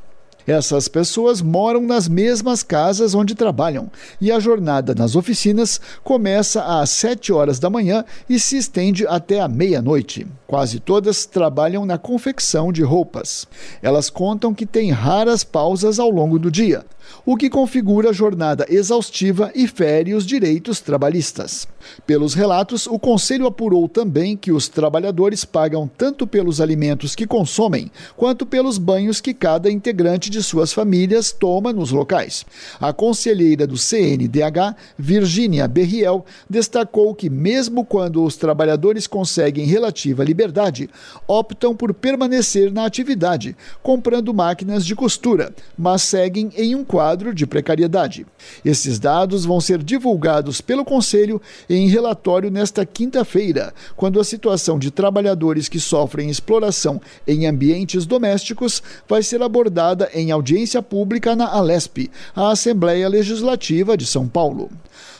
Essas 0.49 0.88
pessoas 0.88 1.43
moram 1.43 1.83
nas 1.83 2.09
mesmas 2.09 2.62
casas 2.62 3.14
onde 3.14 3.35
trabalham 3.35 3.90
e 4.19 4.33
a 4.33 4.40
jornada 4.40 4.95
nas 4.95 5.14
oficinas 5.14 5.78
começa 6.02 6.62
às 6.81 6.88
7 6.88 7.35
horas 7.35 7.59
da 7.59 7.69
manhã 7.69 8.02
e 8.26 8.40
se 8.40 8.57
estende 8.57 9.07
até 9.07 9.40
a 9.40 9.47
meia-noite. 9.47 10.26
Quase 10.47 10.81
todas 10.81 11.26
trabalham 11.26 11.85
na 11.85 11.99
confecção 11.99 12.73
de 12.73 12.83
roupas. 12.83 13.47
Elas 13.83 14.09
contam 14.09 14.55
que 14.55 14.64
têm 14.64 14.90
raras 14.90 15.45
pausas 15.45 15.99
ao 15.99 16.09
longo 16.09 16.38
do 16.38 16.50
dia, 16.50 16.83
o 17.24 17.36
que 17.36 17.50
configura 17.50 18.12
jornada 18.12 18.66
exaustiva 18.68 19.50
e 19.54 19.66
fere 19.66 20.14
os 20.14 20.24
direitos 20.24 20.80
trabalhistas. 20.80 21.68
Pelos 22.06 22.34
relatos, 22.34 22.86
o 22.86 22.98
Conselho 22.98 23.46
apurou 23.46 23.88
também 23.88 24.36
que 24.36 24.52
os 24.52 24.68
trabalhadores 24.68 25.44
pagam 25.44 25.90
tanto 25.96 26.26
pelos 26.26 26.60
alimentos 26.60 27.14
que 27.14 27.26
consomem, 27.26 27.90
quanto 28.16 28.44
pelos 28.44 28.78
banhos 28.78 29.20
que 29.20 29.32
cada 29.34 29.70
integrante 29.70 30.30
de 30.30 30.42
suas 30.42 30.72
famílias 30.72 31.32
toma 31.32 31.72
nos 31.72 31.90
locais. 31.90 32.44
A 32.80 32.92
conselheira 32.92 33.66
do 33.66 33.76
CNDH, 33.76 34.76
Virgínia 34.98 35.68
Berriel, 35.68 36.24
destacou 36.48 37.14
que, 37.14 37.30
mesmo 37.30 37.84
quando 37.84 38.22
os 38.22 38.36
trabalhadores 38.36 39.06
conseguem 39.06 39.66
relativa 39.66 40.24
liberdade, 40.24 40.90
optam 41.26 41.74
por 41.74 41.94
permanecer 41.94 42.72
na 42.72 42.84
atividade, 42.84 43.56
comprando 43.82 44.34
máquinas 44.34 44.84
de 44.84 44.94
costura, 44.94 45.54
mas 45.76 46.02
seguem 46.02 46.50
em 46.56 46.74
um 46.74 46.84
quadro 46.84 46.98
de 47.35 47.47
precariedade. 47.47 48.26
Esses 48.64 48.99
dados 48.99 49.45
vão 49.45 49.61
ser 49.61 49.83
divulgados 49.83 50.61
pelo 50.61 50.85
Conselho 50.85 51.40
em 51.71 51.88
relatório 51.88 52.50
nesta 52.50 52.85
quinta-feira, 52.85 53.73
quando 53.97 54.19
a 54.19 54.25
situação 54.25 54.78
de 54.78 54.90
trabalhadores 54.90 55.69
que 55.69 55.78
sofrem 55.78 56.28
exploração 56.28 57.00
em 57.26 57.47
ambientes 57.47 58.05
domésticos 58.05 58.83
vai 59.09 59.23
ser 59.23 59.43
abordada 59.43 60.11
em 60.12 60.31
audiência 60.31 60.83
pública 60.83 61.37
na 61.37 61.47
Alesp, 61.47 62.11
a 62.35 62.50
Assembleia 62.50 63.09
Legislativa 63.09 63.97
de 63.97 64.05
São 64.05 64.26
Paulo. 64.26 64.69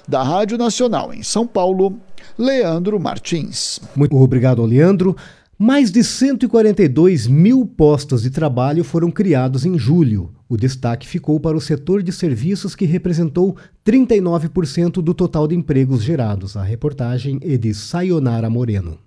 Da 0.07 0.23
Rádio 0.23 0.59
Nacional 0.59 1.15
em 1.15 1.23
São 1.23 1.47
Paulo, 1.47 1.97
Leandro 2.37 2.99
Martins. 2.99 3.79
Muito 3.95 4.17
obrigado, 4.17 4.65
Leandro. 4.65 5.17
Mais 5.59 5.91
de 5.91 6.05
142 6.05 7.27
mil 7.27 7.67
postos 7.67 8.23
de 8.23 8.31
trabalho 8.31 8.85
foram 8.85 9.11
criados 9.11 9.67
em 9.67 9.77
julho. 9.77 10.31
O 10.49 10.57
destaque 10.57 11.07
ficou 11.07 11.38
para 11.38 11.57
o 11.57 11.61
setor 11.61 12.02
de 12.02 12.11
serviços, 12.11 12.75
que 12.75 12.87
representou 12.87 13.55
39% 13.85 15.02
do 15.02 15.12
total 15.12 15.47
de 15.47 15.55
empregos 15.55 16.02
gerados. 16.02 16.57
A 16.57 16.62
reportagem 16.62 17.38
é 17.43 17.59
de 17.59 17.75
Sayonara 17.75 18.49
Moreno. 18.49 18.99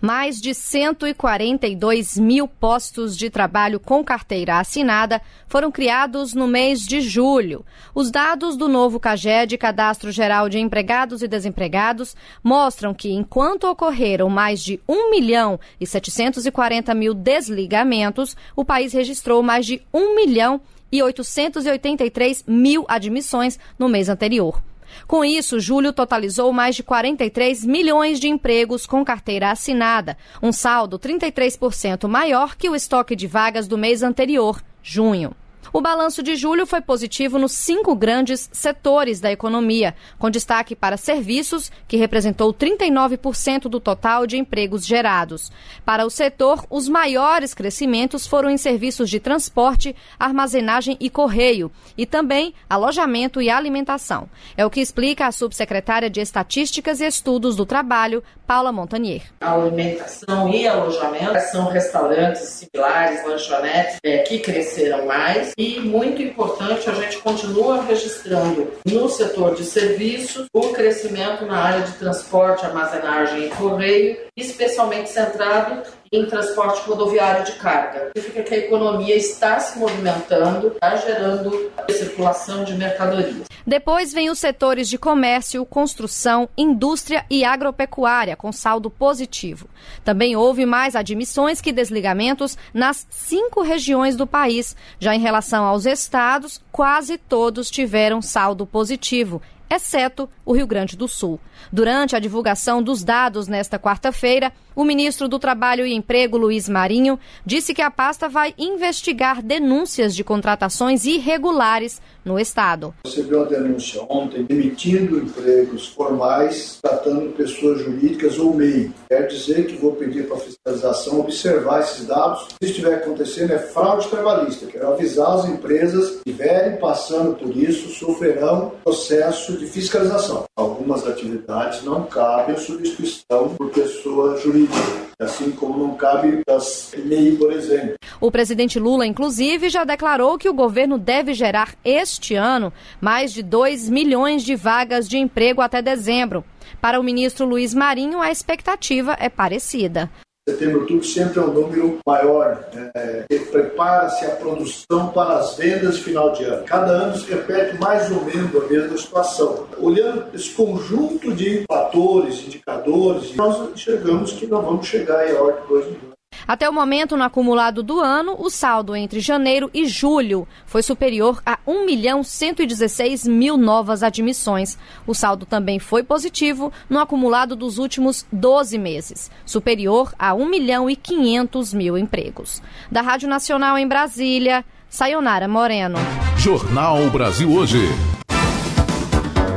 Mais 0.00 0.40
de 0.40 0.54
142 0.54 2.18
mil 2.18 2.46
postos 2.46 3.16
de 3.16 3.30
trabalho 3.30 3.80
com 3.80 4.04
carteira 4.04 4.60
assinada 4.60 5.20
foram 5.48 5.72
criados 5.72 6.34
no 6.34 6.46
mês 6.46 6.80
de 6.80 7.00
julho. 7.00 7.64
Os 7.94 8.10
dados 8.10 8.56
do 8.56 8.68
novo 8.68 9.00
CAGED, 9.00 9.56
Cadastro 9.56 10.12
Geral 10.12 10.48
de 10.48 10.58
Empregados 10.58 11.22
e 11.22 11.28
Desempregados, 11.28 12.14
mostram 12.42 12.92
que, 12.92 13.12
enquanto 13.12 13.64
ocorreram 13.64 14.28
mais 14.28 14.62
de 14.62 14.78
1 14.86 15.10
milhão 15.10 15.58
e 15.80 15.86
740 15.86 16.94
mil 16.94 17.14
desligamentos, 17.14 18.36
o 18.54 18.64
país 18.64 18.92
registrou 18.92 19.42
mais 19.42 19.64
de 19.64 19.80
1 19.92 20.14
milhão 20.14 20.60
e 20.94 21.02
883 21.02 22.44
mil 22.46 22.84
admissões 22.86 23.58
no 23.76 23.88
mês 23.88 24.08
anterior. 24.08 24.62
Com 25.08 25.24
isso, 25.24 25.58
julho 25.58 25.92
totalizou 25.92 26.52
mais 26.52 26.76
de 26.76 26.84
43 26.84 27.64
milhões 27.64 28.20
de 28.20 28.28
empregos 28.28 28.86
com 28.86 29.04
carteira 29.04 29.50
assinada, 29.50 30.16
um 30.40 30.52
saldo 30.52 30.96
33% 30.96 32.06
maior 32.06 32.54
que 32.54 32.70
o 32.70 32.76
estoque 32.76 33.16
de 33.16 33.26
vagas 33.26 33.66
do 33.66 33.76
mês 33.76 34.04
anterior, 34.04 34.62
junho. 34.84 35.34
O 35.72 35.80
balanço 35.80 36.22
de 36.22 36.36
julho 36.36 36.66
foi 36.66 36.80
positivo 36.80 37.38
nos 37.38 37.52
cinco 37.52 37.94
grandes 37.94 38.48
setores 38.52 39.20
da 39.20 39.32
economia, 39.32 39.94
com 40.18 40.30
destaque 40.30 40.76
para 40.76 40.96
serviços, 40.96 41.70
que 41.88 41.96
representou 41.96 42.52
39% 42.52 43.62
do 43.62 43.80
total 43.80 44.26
de 44.26 44.36
empregos 44.36 44.86
gerados. 44.86 45.50
Para 45.84 46.04
o 46.06 46.10
setor, 46.10 46.64
os 46.70 46.88
maiores 46.88 47.54
crescimentos 47.54 48.26
foram 48.26 48.50
em 48.50 48.56
serviços 48.56 49.10
de 49.10 49.18
transporte, 49.18 49.94
armazenagem 50.18 50.96
e 51.00 51.10
correio, 51.10 51.70
e 51.96 52.06
também 52.06 52.54
alojamento 52.68 53.40
e 53.40 53.50
alimentação. 53.50 54.28
É 54.56 54.64
o 54.64 54.70
que 54.70 54.80
explica 54.80 55.26
a 55.26 55.32
subsecretária 55.32 56.10
de 56.10 56.20
Estatísticas 56.20 57.00
e 57.00 57.06
Estudos 57.06 57.56
do 57.56 57.66
Trabalho, 57.66 58.22
Paula 58.46 58.70
Montanier. 58.70 59.22
Alimentação 59.40 60.48
e 60.50 60.68
alojamento 60.68 61.40
são 61.50 61.68
restaurantes 61.68 62.42
similares, 62.42 63.24
lanchonetes, 63.26 63.96
é, 64.04 64.18
que 64.18 64.38
cresceram 64.38 65.06
mais 65.06 65.53
e 65.56 65.80
muito 65.80 66.20
importante, 66.20 66.88
a 66.90 66.94
gente 66.94 67.18
continua 67.18 67.82
registrando 67.82 68.72
no 68.84 69.08
setor 69.08 69.54
de 69.54 69.64
serviços 69.64 70.46
o 70.52 70.68
crescimento 70.72 71.46
na 71.46 71.56
área 71.56 71.86
de 71.86 71.92
transporte, 71.92 72.64
armazenagem 72.64 73.46
e 73.46 73.50
correio, 73.50 74.16
especialmente 74.36 75.10
centrado 75.10 75.82
em 76.16 76.26
transporte 76.26 76.80
rodoviário 76.88 77.44
de 77.44 77.52
carga. 77.52 78.10
Significa 78.16 78.42
que 78.42 78.54
a 78.54 78.58
economia 78.58 79.16
está 79.16 79.58
se 79.58 79.78
movimentando, 79.78 80.68
está 80.68 80.96
gerando 80.96 81.72
circulação 81.90 82.64
de 82.64 82.74
mercadorias. 82.74 83.46
Depois 83.66 84.12
vem 84.12 84.28
os 84.28 84.38
setores 84.38 84.88
de 84.88 84.98
comércio, 84.98 85.64
construção, 85.64 86.48
indústria 86.56 87.24
e 87.30 87.44
agropecuária, 87.44 88.36
com 88.36 88.52
saldo 88.52 88.90
positivo. 88.90 89.68
Também 90.04 90.36
houve 90.36 90.66
mais 90.66 90.94
admissões 90.94 91.62
que 91.62 91.72
desligamentos 91.72 92.58
nas 92.74 93.06
cinco 93.10 93.62
regiões 93.62 94.16
do 94.16 94.26
país. 94.26 94.76
Já 94.98 95.14
em 95.14 95.20
relação 95.20 95.64
aos 95.64 95.86
estados, 95.86 96.60
quase 96.70 97.16
todos 97.16 97.70
tiveram 97.70 98.20
saldo 98.20 98.66
positivo, 98.66 99.40
exceto 99.70 100.28
o 100.44 100.52
Rio 100.52 100.66
Grande 100.66 100.96
do 100.96 101.08
Sul. 101.08 101.40
Durante 101.72 102.14
a 102.14 102.18
divulgação 102.18 102.82
dos 102.82 103.02
dados 103.02 103.48
nesta 103.48 103.78
quarta-feira, 103.78 104.52
o 104.76 104.84
ministro 104.84 105.28
do 105.28 105.38
Trabalho 105.38 105.86
e 105.86 105.94
Emprego, 105.94 106.36
Luiz 106.36 106.68
Marinho, 106.68 107.18
disse 107.46 107.72
que 107.72 107.82
a 107.82 107.90
pasta 107.90 108.28
vai 108.28 108.54
investigar 108.58 109.42
denúncias 109.42 110.14
de 110.14 110.24
contratações 110.24 111.04
irregulares 111.04 112.02
no 112.24 112.40
Estado. 112.40 112.94
Recebeu 113.04 113.42
a 113.42 113.44
denúncia 113.44 114.02
ontem, 114.08 114.44
demitindo 114.44 115.18
empregos 115.18 115.88
formais, 115.88 116.78
tratando 116.82 117.32
pessoas 117.32 117.82
jurídicas 117.82 118.38
ou 118.38 118.54
MEI. 118.54 118.90
Quer 119.08 119.26
dizer 119.26 119.66
que 119.66 119.76
vou 119.76 119.92
pedir 119.92 120.26
para 120.26 120.38
a 120.38 120.40
fiscalização 120.40 121.20
observar 121.20 121.80
esses 121.80 122.06
dados. 122.06 122.48
Se 122.62 122.70
estiver 122.70 122.94
acontecendo, 122.94 123.52
é 123.52 123.58
fraude 123.58 124.08
trabalhista. 124.08 124.66
Quero 124.66 124.88
avisar 124.88 125.34
as 125.34 125.44
empresas 125.44 126.10
que 126.10 126.30
estiverem 126.30 126.78
passando 126.78 127.36
por 127.36 127.56
isso, 127.56 127.90
sofrerão 127.90 128.72
processo 128.82 129.53
de 129.56 129.66
fiscalização. 129.66 130.44
Algumas 130.56 131.06
atividades 131.06 131.82
não 131.82 132.04
cabem 132.04 132.56
substituição 132.56 133.54
por 133.56 133.70
pessoa 133.70 134.36
jurídica 134.38 135.04
assim 135.20 135.50
como 135.52 135.78
não 135.78 135.94
cabe 135.94 136.42
das 136.46 136.92
MEI, 136.96 137.36
por 137.36 137.52
exemplo. 137.52 137.94
O 138.20 138.30
presidente 138.30 138.78
Lula, 138.78 139.06
inclusive, 139.06 139.68
já 139.68 139.84
declarou 139.84 140.38
que 140.38 140.48
o 140.48 140.54
governo 140.54 140.98
deve 140.98 141.34
gerar 141.34 141.74
este 141.84 142.34
ano 142.34 142.72
mais 143.00 143.32
de 143.32 143.42
2 143.42 143.88
milhões 143.88 144.42
de 144.42 144.54
vagas 144.54 145.08
de 145.08 145.18
emprego 145.18 145.60
até 145.60 145.82
dezembro. 145.82 146.44
Para 146.80 146.98
o 146.98 147.02
ministro 147.02 147.46
Luiz 147.46 147.74
Marinho, 147.74 148.20
a 148.20 148.30
expectativa 148.30 149.16
é 149.18 149.28
parecida. 149.28 150.10
Setembro, 150.46 150.80
outubro 150.80 151.04
sempre 151.04 151.40
é 151.40 151.42
um 151.42 151.54
número 151.54 151.98
maior. 152.06 152.68
É, 152.94 153.24
Prepara-se 153.50 154.26
a 154.26 154.36
produção 154.36 155.08
para 155.08 155.38
as 155.38 155.56
vendas 155.56 155.98
final 155.98 156.32
de 156.32 156.44
ano. 156.44 156.64
Cada 156.66 156.90
ano 156.90 157.16
se 157.16 157.30
repete 157.30 157.78
mais 157.78 158.10
ou 158.10 158.22
menos 158.24 158.54
a 158.54 158.66
mesma 158.68 158.98
situação. 158.98 159.66
Olhando 159.78 160.26
esse 160.34 160.50
conjunto 160.50 161.32
de 161.32 161.64
fatores, 161.66 162.44
indicadores, 162.44 163.34
nós 163.36 163.70
enxergamos 163.72 164.32
que 164.32 164.46
nós 164.46 164.64
vamos 164.64 164.86
chegar 164.86 165.24
hora 165.34 165.60
de 165.62 165.66
2 165.66 165.86
milhões. 165.86 166.13
Até 166.46 166.68
o 166.68 166.72
momento, 166.72 167.16
no 167.16 167.24
acumulado 167.24 167.82
do 167.82 168.00
ano, 168.00 168.36
o 168.38 168.50
saldo 168.50 168.94
entre 168.94 169.20
janeiro 169.20 169.70
e 169.72 169.86
julho 169.86 170.46
foi 170.66 170.82
superior 170.82 171.42
a 171.44 171.58
1 171.66 171.86
milhão 171.86 172.22
116 172.22 173.26
mil 173.26 173.56
novas 173.56 174.02
admissões. 174.02 174.78
O 175.06 175.14
saldo 175.14 175.46
também 175.46 175.78
foi 175.78 176.02
positivo 176.02 176.72
no 176.88 176.98
acumulado 176.98 177.56
dos 177.56 177.78
últimos 177.78 178.26
12 178.32 178.78
meses, 178.78 179.30
superior 179.44 180.12
a 180.18 180.34
1 180.34 180.48
milhão 180.48 180.88
e 180.88 180.96
500 180.96 181.74
mil 181.74 181.98
empregos. 181.98 182.62
Da 182.90 183.00
Rádio 183.00 183.28
Nacional 183.28 183.78
em 183.78 183.86
Brasília, 183.88 184.64
Sayonara 184.88 185.48
Moreno. 185.48 185.98
Jornal 186.36 187.10
Brasil 187.10 187.50
Hoje. 187.50 188.13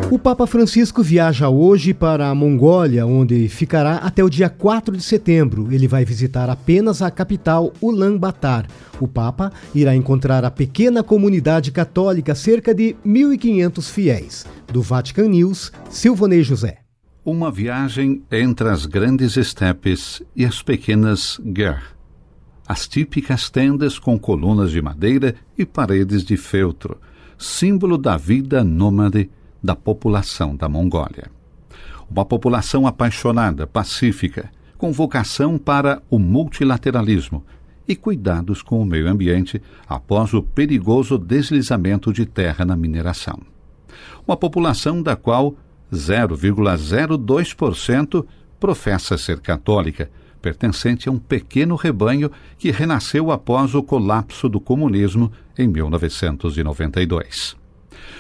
O 0.09 0.17
Papa 0.17 0.47
Francisco 0.47 1.03
viaja 1.03 1.49
hoje 1.49 1.93
para 1.93 2.29
a 2.29 2.35
Mongólia, 2.35 3.05
onde 3.05 3.49
ficará 3.49 3.97
até 3.97 4.23
o 4.23 4.29
dia 4.29 4.49
4 4.49 4.95
de 4.95 5.03
setembro. 5.03 5.69
Ele 5.69 5.85
vai 5.85 6.05
visitar 6.05 6.49
apenas 6.49 7.01
a 7.01 7.11
capital 7.11 7.73
Ulaanbaatar. 7.81 8.67
O 9.01 9.07
Papa 9.07 9.51
irá 9.75 9.93
encontrar 9.93 10.45
a 10.45 10.51
pequena 10.51 11.03
comunidade 11.03 11.71
católica, 11.71 12.33
cerca 12.35 12.73
de 12.73 12.95
1.500 13.05 13.91
fiéis. 13.91 14.45
Do 14.71 14.81
Vatican 14.81 15.27
News, 15.27 15.73
Silvanei 15.89 16.41
José. 16.41 16.77
Uma 17.25 17.51
viagem 17.51 18.23
entre 18.31 18.69
as 18.69 18.85
grandes 18.85 19.35
estepes 19.35 20.23
e 20.33 20.45
as 20.45 20.61
pequenas 20.61 21.37
ger. 21.53 21.83
As 22.65 22.87
típicas 22.87 23.49
tendas 23.49 23.99
com 23.99 24.17
colunas 24.17 24.71
de 24.71 24.81
madeira 24.81 25.35
e 25.57 25.65
paredes 25.65 26.23
de 26.23 26.37
feltro, 26.37 26.97
símbolo 27.37 27.97
da 27.97 28.15
vida 28.15 28.63
nômade 28.63 29.29
da 29.61 29.75
população 29.75 30.55
da 30.55 30.69
Mongólia. 30.69 31.29
Uma 32.09 32.25
população 32.25 32.87
apaixonada, 32.87 33.67
pacífica, 33.67 34.49
com 34.77 34.91
vocação 34.91 35.57
para 35.57 36.01
o 36.09 36.19
multilateralismo 36.19 37.43
e 37.87 37.95
cuidados 37.95 38.61
com 38.61 38.81
o 38.81 38.85
meio 38.85 39.07
ambiente 39.07 39.61
após 39.87 40.33
o 40.33 40.43
perigoso 40.43 41.17
deslizamento 41.17 42.11
de 42.13 42.25
terra 42.25 42.65
na 42.65 42.75
mineração. 42.75 43.39
Uma 44.27 44.35
população 44.37 45.01
da 45.01 45.15
qual 45.15 45.55
0,02% 45.91 48.23
professa 48.59 49.17
ser 49.17 49.39
católica, 49.39 50.11
pertencente 50.41 51.07
a 51.07 51.11
um 51.11 51.17
pequeno 51.17 51.75
rebanho 51.75 52.29
que 52.57 52.71
renasceu 52.71 53.31
após 53.31 53.73
o 53.73 53.81
colapso 53.81 54.49
do 54.49 54.59
comunismo 54.59 55.31
em 55.57 55.65
1992. 55.67 57.55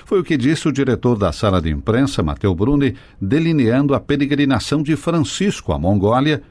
Foi 0.05 0.19
o 0.19 0.23
que 0.23 0.37
disse 0.37 0.67
o 0.67 0.71
diretor 0.71 1.17
da 1.17 1.31
sala 1.31 1.61
de 1.61 1.69
imprensa, 1.69 2.23
Matteo 2.23 2.53
Bruni, 2.55 2.95
delineando 3.19 3.93
a 3.93 3.99
peregrinação 3.99 4.81
de 4.81 4.95
Francisco 4.95 5.73
à 5.73 5.79
Mongólia. 5.79 6.41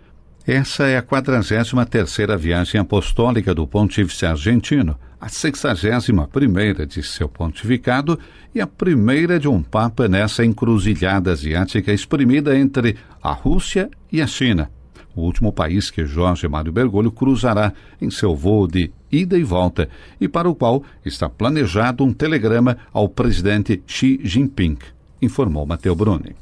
Essa 0.47 0.85
é 0.85 0.97
a 0.97 1.03
43ª 1.03 2.37
viagem 2.37 2.81
apostólica 2.81 3.55
do 3.55 3.67
pontífice 3.67 4.25
argentino, 4.25 4.97
a 5.21 5.27
61ª 5.27 6.87
de 6.87 7.03
seu 7.03 7.29
pontificado 7.29 8.19
e 8.55 8.61
a 8.61 8.67
primeira 8.67 9.41
de 9.41 9.49
um 9.49 9.63
papa 9.63 10.07
nessa 10.07 10.45
encruzilhada 10.45 11.33
asiática 11.33 11.93
exprimida 11.93 12.57
entre 12.57 12.97
a 13.23 13.33
Rússia 13.33 13.91
e 14.13 14.23
a 14.23 14.27
China, 14.27 14.71
o 15.17 15.23
último 15.23 15.51
país 15.51 15.91
que 15.91 16.05
Jorge 16.05 16.47
Mário 16.47 16.71
Bergoglio 16.71 17.11
cruzará 17.11 17.73
em 18.01 18.11
seu 18.11 18.37
voo 18.37 18.69
de 18.69 18.91
ida 19.11 19.39
e 19.39 19.43
volta 19.43 19.89
e 20.21 20.29
para 20.29 20.49
o 20.49 20.55
qual 20.55 20.85
está 21.05 21.29
planejado 21.29 22.05
um 22.05 22.13
telegrama 22.13 22.77
ao 22.93 23.09
presidente 23.09 23.83
Xi 23.87 24.21
Jinping, 24.23 24.77
informou 25.23 25.67
Matteo 25.67 25.95
Bruni. 25.95 26.37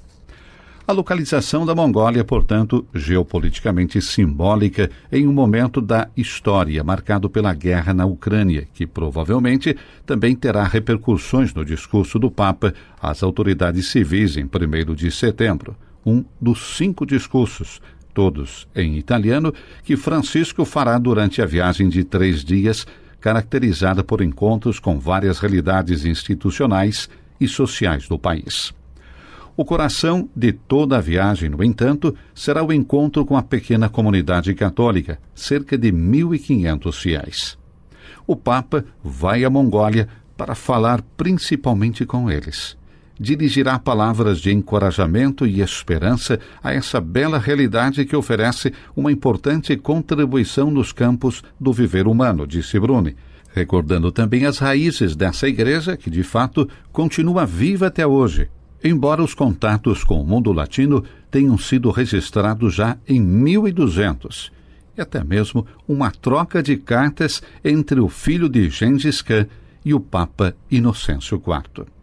A 0.86 0.92
localização 0.92 1.64
da 1.64 1.74
Mongólia, 1.74 2.22
portanto, 2.24 2.86
geopoliticamente 2.94 4.02
simbólica 4.02 4.90
em 5.10 5.26
um 5.26 5.32
momento 5.32 5.80
da 5.80 6.10
história 6.14 6.84
marcado 6.84 7.30
pela 7.30 7.54
guerra 7.54 7.94
na 7.94 8.04
Ucrânia, 8.04 8.68
que 8.74 8.86
provavelmente 8.86 9.74
também 10.04 10.36
terá 10.36 10.62
repercussões 10.64 11.54
no 11.54 11.64
discurso 11.64 12.18
do 12.18 12.30
Papa 12.30 12.74
às 13.00 13.22
autoridades 13.22 13.86
civis 13.86 14.36
em 14.36 14.44
1 14.44 14.94
de 14.94 15.10
setembro, 15.10 15.74
um 16.04 16.22
dos 16.38 16.76
cinco 16.76 17.06
discursos 17.06 17.80
todos 18.14 18.66
em 18.74 18.96
italiano, 18.96 19.52
que 19.82 19.96
Francisco 19.96 20.64
fará 20.64 20.96
durante 20.96 21.42
a 21.42 21.46
viagem 21.46 21.88
de 21.88 22.04
três 22.04 22.44
dias, 22.44 22.86
caracterizada 23.20 24.04
por 24.04 24.22
encontros 24.22 24.78
com 24.78 24.98
várias 24.98 25.40
realidades 25.40 26.04
institucionais 26.04 27.08
e 27.40 27.48
sociais 27.48 28.06
do 28.06 28.18
país. 28.18 28.72
O 29.56 29.64
coração 29.64 30.28
de 30.34 30.52
toda 30.52 30.96
a 30.96 31.00
viagem, 31.00 31.48
no 31.48 31.62
entanto, 31.62 32.16
será 32.34 32.62
o 32.64 32.72
encontro 32.72 33.24
com 33.24 33.36
a 33.36 33.42
pequena 33.42 33.88
comunidade 33.88 34.54
católica, 34.54 35.18
cerca 35.34 35.76
de 35.76 35.92
1.500 35.92 36.92
fiéis. 36.92 37.58
O 38.26 38.34
Papa 38.34 38.84
vai 39.02 39.44
à 39.44 39.50
Mongólia 39.50 40.08
para 40.36 40.54
falar 40.54 41.02
principalmente 41.16 42.04
com 42.04 42.30
eles 42.30 42.76
dirigirá 43.18 43.78
palavras 43.78 44.40
de 44.40 44.52
encorajamento 44.52 45.46
e 45.46 45.60
esperança 45.60 46.38
a 46.62 46.72
essa 46.72 47.00
bela 47.00 47.38
realidade 47.38 48.04
que 48.04 48.16
oferece 48.16 48.72
uma 48.96 49.12
importante 49.12 49.76
contribuição 49.76 50.70
nos 50.70 50.92
campos 50.92 51.42
do 51.58 51.72
viver 51.72 52.06
humano, 52.06 52.46
disse 52.46 52.78
Bruni, 52.78 53.16
recordando 53.52 54.10
também 54.10 54.46
as 54.46 54.58
raízes 54.58 55.14
dessa 55.14 55.48
igreja 55.48 55.96
que, 55.96 56.10
de 56.10 56.22
fato, 56.22 56.68
continua 56.92 57.46
viva 57.46 57.86
até 57.86 58.06
hoje, 58.06 58.48
embora 58.82 59.22
os 59.22 59.32
contatos 59.32 60.02
com 60.02 60.20
o 60.20 60.26
mundo 60.26 60.52
latino 60.52 61.04
tenham 61.30 61.56
sido 61.56 61.90
registrados 61.90 62.74
já 62.74 62.96
em 63.06 63.20
1200 63.20 64.52
e 64.96 65.00
até 65.00 65.22
mesmo 65.24 65.66
uma 65.88 66.10
troca 66.10 66.62
de 66.62 66.76
cartas 66.76 67.42
entre 67.64 68.00
o 68.00 68.08
filho 68.08 68.48
de 68.48 68.68
Gengis 68.70 69.22
Khan 69.22 69.46
e 69.84 69.92
o 69.92 70.00
Papa 70.00 70.54
Inocêncio 70.70 71.36
IV. 71.36 71.93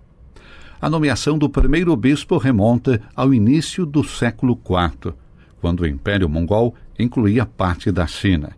A 0.81 0.89
nomeação 0.89 1.37
do 1.37 1.47
primeiro 1.47 1.95
bispo 1.95 2.39
remonta 2.39 2.99
ao 3.15 3.31
início 3.31 3.85
do 3.85 4.03
século 4.03 4.59
IV, 4.65 5.13
quando 5.59 5.81
o 5.81 5.87
Império 5.87 6.27
Mongol 6.27 6.73
incluía 6.97 7.45
parte 7.45 7.91
da 7.91 8.07
China. 8.07 8.57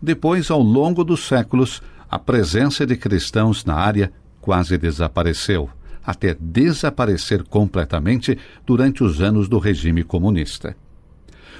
Depois, 0.00 0.50
ao 0.50 0.60
longo 0.60 1.02
dos 1.02 1.26
séculos, 1.26 1.82
a 2.10 2.18
presença 2.18 2.84
de 2.84 2.96
cristãos 2.96 3.64
na 3.64 3.76
área 3.76 4.12
quase 4.42 4.76
desapareceu, 4.76 5.70
até 6.04 6.36
desaparecer 6.38 7.42
completamente 7.44 8.36
durante 8.66 9.02
os 9.02 9.22
anos 9.22 9.48
do 9.48 9.58
regime 9.58 10.02
comunista. 10.04 10.76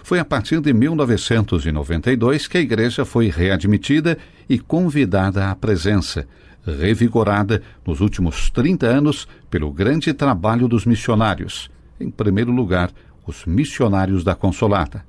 Foi 0.03 0.19
a 0.19 0.25
partir 0.25 0.61
de 0.61 0.73
1992 0.73 2.47
que 2.47 2.59
a 2.59 2.61
igreja 2.61 3.07
foi 3.07 3.31
readmitida 3.31 4.19
e 4.49 4.59
convidada 4.59 5.51
à 5.51 5.55
presença, 5.55 6.27
revigorada 6.65 7.63
nos 7.87 8.01
últimos 8.01 8.51
30 8.51 8.87
anos 8.87 9.29
pelo 9.51 9.71
grande 9.73 10.13
trabalho 10.13 10.69
dos 10.69 10.85
missionários, 10.85 11.71
em 12.01 12.11
primeiro 12.11 12.53
lugar, 12.53 12.91
os 13.27 13.45
missionários 13.45 14.25
da 14.25 14.35
Consolata, 14.35 15.05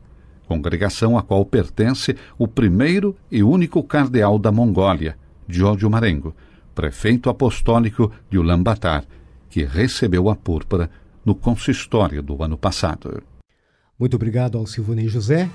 congregação 0.48 1.18
a 1.18 1.22
qual 1.22 1.46
pertence 1.46 2.16
o 2.38 2.48
primeiro 2.48 3.16
e 3.32 3.44
único 3.44 3.84
cardeal 3.84 4.40
da 4.40 4.52
Mongólia, 4.52 5.18
Giorgio 5.48 5.90
Marengo, 5.90 6.36
prefeito 6.74 7.30
apostólico 7.30 8.12
de 8.30 8.38
Ulaanbaatar, 8.38 9.06
que 9.50 9.64
recebeu 9.64 10.30
a 10.30 10.36
púrpura 10.36 10.90
no 11.26 11.36
consistório 11.36 12.22
do 12.22 12.44
ano 12.44 12.58
passado. 12.58 13.22
Muito 13.98 14.16
obrigado 14.16 14.58
ao 14.58 14.66
Silvonei 14.66 15.08
José. 15.08 15.50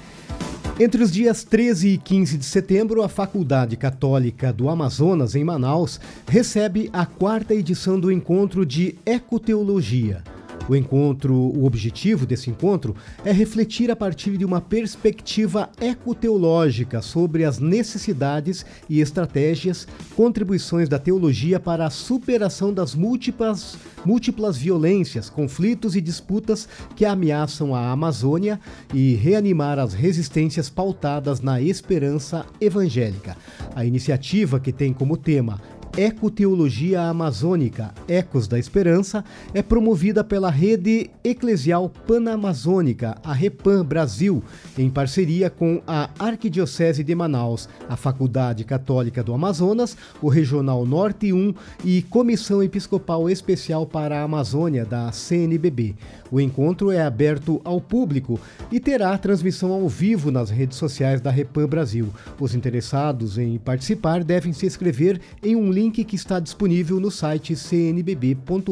Entre 0.79 1.01
os 1.01 1.13
dias 1.13 1.45
13 1.45 1.91
e 1.91 1.99
15 1.99 2.37
de 2.37 2.45
setembro, 2.45 3.05
a 3.05 3.09
Faculdade 3.09 3.77
Católica 3.77 4.53
do 4.53 4.69
Amazonas, 4.69 5.37
em 5.37 5.45
Manaus, 5.45 6.01
recebe 6.27 6.91
a 6.93 7.07
quarta 7.07 7.55
edição 7.55 7.99
do 7.99 8.11
encontro 8.11 8.67
de 8.67 8.97
Ecoteologia. 9.07 10.25
O 10.67 10.75
encontro, 10.75 11.35
o 11.35 11.67
objetivo 11.67 12.25
desse 12.25 12.49
encontro 12.49 12.97
é 13.23 13.31
refletir 13.31 13.91
a 13.91 13.97
partir 13.97 14.39
de 14.39 14.47
uma 14.47 14.63
perspectiva 14.63 15.69
ecoteológica 15.79 17.03
sobre 17.03 17.45
as 17.45 17.59
necessidades 17.59 18.65
e 18.89 19.01
estratégias, 19.01 19.87
contribuições 20.17 20.89
da 20.89 20.99
teologia 20.99 21.61
para 21.61 21.85
a 21.87 21.91
superação 21.91 22.73
das 22.73 22.95
múltiplas, 22.95 23.77
múltiplas 24.07 24.57
violências, 24.57 25.29
conflitos 25.29 25.97
e 25.97 26.01
disputas 26.01 26.67
que 26.97 27.05
ameaçam 27.05 27.75
a 27.75 27.91
Amazônia 27.91 28.59
e 28.95 29.15
reanimar 29.17 29.79
as 29.79 29.93
resistências 29.93 30.71
pautadas 30.71 31.43
na 31.43 31.61
esperança 31.61 32.47
evangélica. 32.59 33.37
A 33.75 33.85
iniciativa, 33.85 34.59
que 34.59 34.73
tem 34.73 34.95
como 34.95 35.19
tema 35.19 35.61
Ecoteologia 35.97 37.03
Amazônica, 37.03 37.95
Ecos 38.09 38.49
da 38.49 38.59
Esperança, 38.59 39.25
é 39.55 39.63
promovida 39.63 40.25
pela 40.25 40.51
Rede 40.51 41.09
Eclesial 41.23 41.89
Panamazônica, 41.89 43.17
a 43.23 43.33
Repan 43.33 43.85
Brasil, 43.85 44.43
em 44.77 44.91
parceria 44.91 45.49
com 45.49 45.81
a 45.87 46.11
Arquidiocese 46.19 47.05
de 47.05 47.15
Manaus, 47.15 47.69
a 47.89 47.95
Faculdade 47.95 48.65
Católica 48.65 49.23
do 49.23 49.33
Amazonas, 49.33 49.97
o 50.21 50.29
Regional 50.29 50.85
Norte 50.85 51.33
1 51.33 51.55
e 51.85 52.03
Comissão 52.03 52.61
Episcopal 52.61 53.31
Especial 53.31 53.87
para 53.87 54.19
a 54.19 54.25
Amazônia, 54.25 54.85
da 54.85 55.13
CNBB. 55.13 55.95
O 56.29 56.41
encontro 56.41 56.91
é 56.91 57.03
aberto 57.03 57.61
ao 57.63 57.81
público 57.81 58.41
e 58.73 58.81
terá 58.81 59.17
transmissão 59.17 59.71
ao 59.71 59.89
vivo 59.89 60.33
nas 60.33 60.51
redes 60.51 60.77
sociais 60.77 61.21
da 61.21 61.31
Repan 61.31 61.69
Brasil. 61.69 62.09
Os 62.41 62.53
interessados 62.53 63.39
em 63.39 63.59
participar 63.59 64.25
devem 64.25 64.53
se 64.53 64.67
inscrever 64.67 65.21
em 65.41 65.55
um 65.55 65.71
link 65.71 65.84
link 65.85 66.05
que 66.05 66.17
está 66.17 66.41
disponível 66.41 66.99
no 66.99 67.11
site 67.11 67.55
cnbb.org.br. 67.55 68.65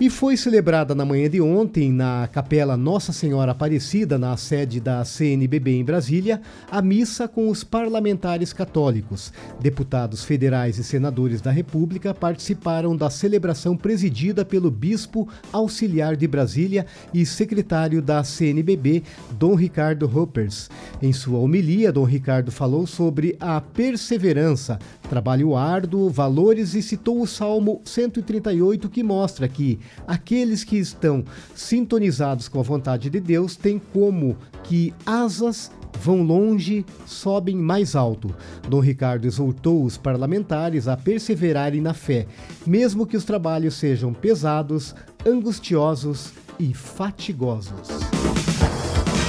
E 0.00 0.08
foi 0.08 0.36
celebrada 0.36 0.94
na 0.94 1.04
manhã 1.04 1.28
de 1.28 1.40
ontem, 1.40 1.90
na 1.90 2.28
Capela 2.28 2.76
Nossa 2.76 3.12
Senhora 3.12 3.50
Aparecida, 3.50 4.16
na 4.16 4.36
sede 4.36 4.78
da 4.78 5.04
CNBB 5.04 5.72
em 5.72 5.84
Brasília, 5.84 6.40
a 6.70 6.80
missa 6.80 7.26
com 7.26 7.48
os 7.48 7.64
parlamentares 7.64 8.52
católicos. 8.52 9.32
Deputados 9.60 10.22
federais 10.22 10.78
e 10.78 10.84
senadores 10.84 11.40
da 11.40 11.50
República 11.50 12.14
participaram 12.14 12.96
da 12.96 13.10
celebração 13.10 13.76
presidida 13.76 14.44
pelo 14.44 14.70
Bispo 14.70 15.28
Auxiliar 15.52 16.14
de 16.14 16.28
Brasília 16.28 16.86
e 17.12 17.26
secretário 17.26 18.00
da 18.00 18.22
CNBB, 18.22 19.02
Dom 19.32 19.56
Ricardo 19.56 20.06
Hoppers. 20.06 20.70
Em 21.02 21.12
sua 21.12 21.40
homilia, 21.40 21.90
Dom 21.90 22.04
Ricardo 22.04 22.52
falou 22.52 22.86
sobre 22.86 23.36
a 23.40 23.60
perseverança, 23.60 24.78
trabalho 25.10 25.56
árduo, 25.56 26.08
valores 26.08 26.74
e 26.74 26.82
citou 26.82 27.20
o 27.20 27.26
Salmo 27.26 27.82
138, 27.84 28.88
que 28.88 29.02
mostra 29.02 29.48
que 29.48 29.80
aqueles 30.06 30.64
que 30.64 30.76
estão 30.76 31.24
sintonizados 31.54 32.48
com 32.48 32.60
a 32.60 32.62
vontade 32.62 33.10
de 33.10 33.20
Deus 33.20 33.56
têm 33.56 33.78
como 33.78 34.36
que 34.64 34.94
asas 35.04 35.70
vão 36.00 36.22
longe, 36.22 36.84
sobem 37.06 37.56
mais 37.56 37.96
alto. 37.96 38.34
Dom 38.68 38.80
Ricardo 38.80 39.26
exortou 39.26 39.84
os 39.84 39.96
parlamentares 39.96 40.86
a 40.86 40.96
perseverarem 40.96 41.80
na 41.80 41.94
fé, 41.94 42.26
mesmo 42.66 43.06
que 43.06 43.16
os 43.16 43.24
trabalhos 43.24 43.74
sejam 43.74 44.12
pesados, 44.12 44.94
angustiosos 45.26 46.32
e 46.58 46.72
fatigosos. 46.74 47.88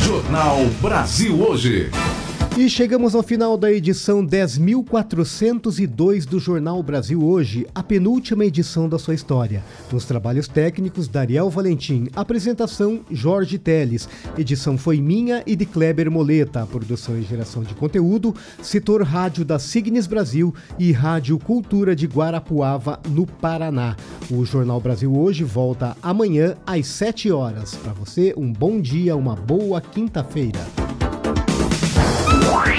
Jornal 0.05 0.57
Brasil 0.81 1.39
Hoje. 1.41 1.91
E 2.59 2.69
chegamos 2.69 3.15
ao 3.15 3.23
final 3.23 3.57
da 3.57 3.71
edição 3.71 4.21
10.402 4.21 6.25
do 6.25 6.41
Jornal 6.41 6.83
Brasil 6.83 7.23
Hoje, 7.23 7.65
a 7.73 7.81
penúltima 7.81 8.43
edição 8.43 8.89
da 8.89 8.99
sua 8.99 9.13
história. 9.13 9.63
Nos 9.89 10.03
trabalhos 10.03 10.45
técnicos, 10.45 11.07
Dariel 11.07 11.49
Valentim. 11.49 12.09
Apresentação, 12.13 12.99
Jorge 13.09 13.57
Teles. 13.57 14.09
Edição 14.37 14.77
foi 14.77 14.99
minha 14.99 15.41
e 15.47 15.55
de 15.55 15.65
Kleber 15.65 16.11
Moleta. 16.11 16.65
Produção 16.65 17.17
e 17.17 17.21
geração 17.21 17.63
de 17.63 17.73
conteúdo, 17.73 18.35
setor 18.61 19.03
rádio 19.03 19.45
da 19.45 19.57
Signes 19.57 20.05
Brasil 20.05 20.53
e 20.77 20.91
Rádio 20.91 21.39
Cultura 21.39 21.95
de 21.95 22.07
Guarapuava, 22.07 22.99
no 23.07 23.25
Paraná. 23.25 23.95
O 24.29 24.43
Jornal 24.43 24.81
Brasil 24.81 25.15
Hoje 25.15 25.45
volta 25.45 25.95
amanhã 26.03 26.57
às 26.67 26.87
7 26.87 27.31
horas. 27.31 27.75
Para 27.75 27.93
você, 27.93 28.33
um 28.35 28.51
bom 28.51 28.81
dia, 28.81 29.15
uma 29.15 29.33
boa 29.33 29.79
quinta-feira. 29.79 30.59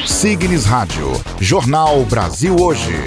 Signes 0.06 0.66
Rádio. 0.66 1.12
Jornal 1.40 2.04
Brasil 2.04 2.56
Hoje. 2.60 3.04